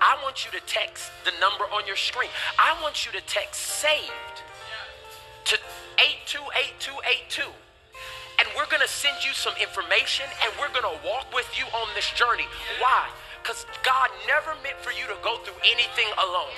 I 0.00 0.18
want 0.22 0.44
you 0.44 0.50
to 0.58 0.64
text 0.66 1.10
the 1.24 1.32
number 1.40 1.64
on 1.72 1.86
your 1.86 1.96
screen. 1.96 2.30
I 2.58 2.76
want 2.82 3.06
you 3.06 3.12
to 3.12 3.20
text 3.26 3.60
saved 3.60 4.42
to 5.46 5.58
828282. 5.98 7.48
And 8.40 8.48
we're 8.56 8.66
going 8.66 8.82
to 8.82 8.90
send 8.90 9.22
you 9.24 9.32
some 9.32 9.54
information 9.60 10.26
and 10.42 10.50
we're 10.58 10.72
going 10.74 10.88
to 10.88 10.98
walk 11.06 11.30
with 11.34 11.46
you 11.54 11.64
on 11.76 11.88
this 11.94 12.10
journey. 12.12 12.48
Why? 12.80 13.06
Because 13.42 13.66
God 13.82 14.10
never 14.26 14.54
meant 14.62 14.78
for 14.82 14.90
you 14.90 15.06
to 15.10 15.18
go 15.22 15.38
through 15.42 15.58
anything 15.66 16.06
alone. 16.18 16.54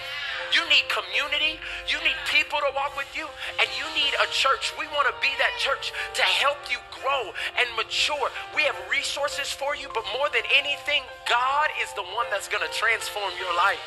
You 0.53 0.63
need 0.69 0.85
community, 0.93 1.59
you 1.89 1.99
need 2.05 2.17
people 2.29 2.61
to 2.61 2.71
walk 2.77 2.95
with 2.97 3.09
you, 3.17 3.27
and 3.59 3.67
you 3.75 3.87
need 3.97 4.13
a 4.21 4.29
church. 4.31 4.71
We 4.79 4.87
want 4.93 5.09
to 5.09 5.17
be 5.19 5.33
that 5.41 5.57
church 5.59 5.91
to 6.15 6.23
help 6.23 6.61
you 6.71 6.79
grow 7.01 7.33
and 7.59 7.67
mature. 7.75 8.31
We 8.55 8.63
have 8.69 8.77
resources 8.87 9.51
for 9.51 9.75
you, 9.75 9.89
but 9.97 10.05
more 10.13 10.29
than 10.31 10.45
anything, 10.55 11.03
God 11.27 11.73
is 11.83 11.91
the 11.97 12.07
one 12.15 12.29
that's 12.31 12.47
going 12.47 12.63
to 12.63 12.73
transform 12.73 13.33
your 13.41 13.51
life. 13.57 13.81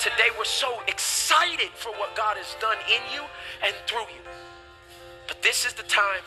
Today, 0.00 0.32
we're 0.38 0.44
so 0.48 0.80
excited 0.88 1.68
for 1.74 1.92
what 2.00 2.16
God 2.16 2.38
has 2.38 2.56
done 2.58 2.78
in 2.88 3.02
you 3.12 3.20
and 3.62 3.74
through 3.86 4.08
you. 4.08 4.24
But 5.28 5.42
this 5.42 5.66
is 5.66 5.74
the 5.74 5.82
time 5.82 6.24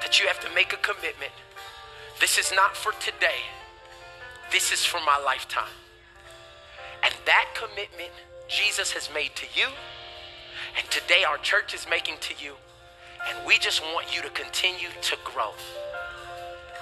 that 0.00 0.18
you 0.18 0.26
have 0.26 0.40
to 0.40 0.52
make 0.52 0.72
a 0.72 0.76
commitment. 0.78 1.30
This 2.18 2.38
is 2.38 2.50
not 2.50 2.76
for 2.76 2.90
today, 2.98 3.46
this 4.50 4.72
is 4.72 4.84
for 4.84 4.98
my 5.06 5.16
lifetime. 5.24 5.70
And 7.04 7.14
that 7.24 7.54
commitment 7.54 8.10
Jesus 8.48 8.90
has 8.98 9.10
made 9.14 9.30
to 9.36 9.46
you, 9.54 9.68
and 10.76 10.90
today 10.90 11.22
our 11.22 11.38
church 11.38 11.72
is 11.72 11.86
making 11.88 12.16
to 12.18 12.34
you, 12.42 12.54
and 13.30 13.46
we 13.46 13.58
just 13.58 13.80
want 13.94 14.12
you 14.12 14.22
to 14.22 14.30
continue 14.30 14.90
to 15.02 15.16
grow. 15.22 15.54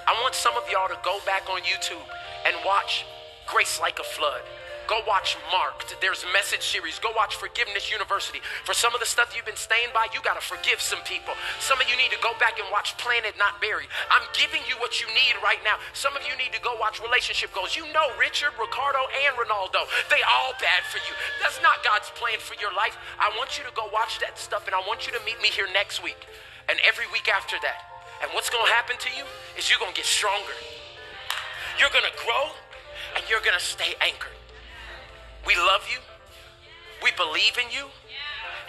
I 0.07 0.17
want 0.23 0.33
some 0.33 0.57
of 0.57 0.63
y'all 0.67 0.89
to 0.89 0.97
go 1.05 1.19
back 1.27 1.47
on 1.47 1.61
YouTube 1.61 2.09
and 2.47 2.55
watch 2.65 3.05
Grace 3.45 3.79
Like 3.79 3.99
a 3.99 4.03
Flood. 4.03 4.41
Go 4.87 5.01
watch 5.07 5.37
Marked. 5.49 5.97
There's 5.99 6.21
message 6.29 6.61
series. 6.61 7.01
Go 7.01 7.09
watch 7.17 7.35
Forgiveness 7.35 7.89
University. 7.89 8.37
For 8.65 8.73
some 8.73 8.93
of 8.93 9.01
the 9.01 9.09
stuff 9.09 9.33
you've 9.33 9.49
been 9.49 9.57
stained 9.57 9.89
by, 9.97 10.05
you 10.13 10.21
got 10.21 10.37
to 10.37 10.45
forgive 10.45 10.77
some 10.77 11.01
people. 11.09 11.33
Some 11.59 11.81
of 11.81 11.89
you 11.89 11.97
need 11.97 12.13
to 12.13 12.21
go 12.21 12.37
back 12.37 12.61
and 12.61 12.69
watch 12.69 12.93
Planted 13.01 13.33
Not 13.41 13.57
Buried. 13.57 13.89
I'm 14.13 14.21
giving 14.37 14.61
you 14.69 14.77
what 14.77 15.01
you 15.01 15.09
need 15.17 15.33
right 15.41 15.57
now. 15.65 15.81
Some 15.97 16.13
of 16.13 16.21
you 16.29 16.37
need 16.37 16.53
to 16.53 16.61
go 16.61 16.77
watch 16.77 17.01
Relationship 17.01 17.49
Goals. 17.49 17.73
You 17.73 17.89
know 17.89 18.13
Richard, 18.21 18.53
Ricardo, 18.61 19.01
and 19.25 19.33
Ronaldo. 19.33 19.89
They 20.13 20.21
all 20.21 20.53
bad 20.61 20.85
for 20.93 21.01
you. 21.01 21.17
That's 21.41 21.57
not 21.65 21.81
God's 21.81 22.13
plan 22.13 22.37
for 22.37 22.53
your 22.61 22.73
life. 22.77 22.93
I 23.17 23.33
want 23.33 23.57
you 23.57 23.65
to 23.65 23.73
go 23.73 23.89
watch 23.89 24.21
that 24.21 24.37
stuff, 24.37 24.69
and 24.69 24.77
I 24.77 24.85
want 24.85 25.09
you 25.09 25.13
to 25.17 25.21
meet 25.25 25.41
me 25.41 25.49
here 25.49 25.67
next 25.73 26.05
week 26.05 26.29
and 26.69 26.77
every 26.85 27.09
week 27.09 27.25
after 27.25 27.57
that. 27.65 28.05
And 28.21 28.29
what's 28.37 28.53
going 28.53 28.65
to 28.69 28.73
happen 28.73 29.01
to 29.01 29.09
you 29.17 29.25
is 29.57 29.65
you're 29.65 29.81
going 29.81 29.91
to 29.93 29.97
get 29.97 30.05
stronger. 30.05 30.53
You're 31.81 31.89
going 31.89 32.05
to 32.05 32.17
grow, 32.21 32.53
and 33.17 33.25
you're 33.25 33.41
going 33.41 33.57
to 33.57 33.65
stay 33.65 33.97
anchored. 33.99 34.37
We 35.45 35.55
love 35.55 35.85
you. 35.89 36.01
We 37.03 37.11
believe 37.13 37.57
in 37.61 37.69
you. 37.69 37.85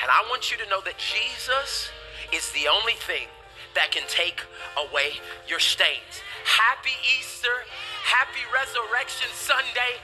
And 0.03 0.12
I 0.12 0.29
want 0.29 0.53
you 0.53 0.57
to 0.61 0.68
know 0.68 0.85
that 0.85 1.01
Jesus 1.01 1.89
is 2.33 2.53
the 2.53 2.68
only 2.68 3.01
thing 3.01 3.29
that 3.74 3.91
can 3.93 4.05
take 4.09 4.45
away 4.77 5.16
your 5.49 5.61
stains. 5.61 6.20
Happy 6.45 6.93
Easter. 7.16 7.64
Happy 8.05 8.45
Resurrection 8.53 9.29
Sunday. 9.33 9.97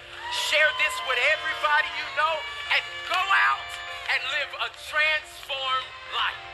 Share 0.49 0.73
this 0.81 0.97
with 1.05 1.21
everybody 1.37 1.93
you 1.93 2.09
know 2.17 2.37
and 2.73 2.83
go 3.09 3.21
out 3.21 3.71
and 4.17 4.21
live 4.33 4.51
a 4.65 4.69
transformed 4.89 5.89
life. 6.17 6.52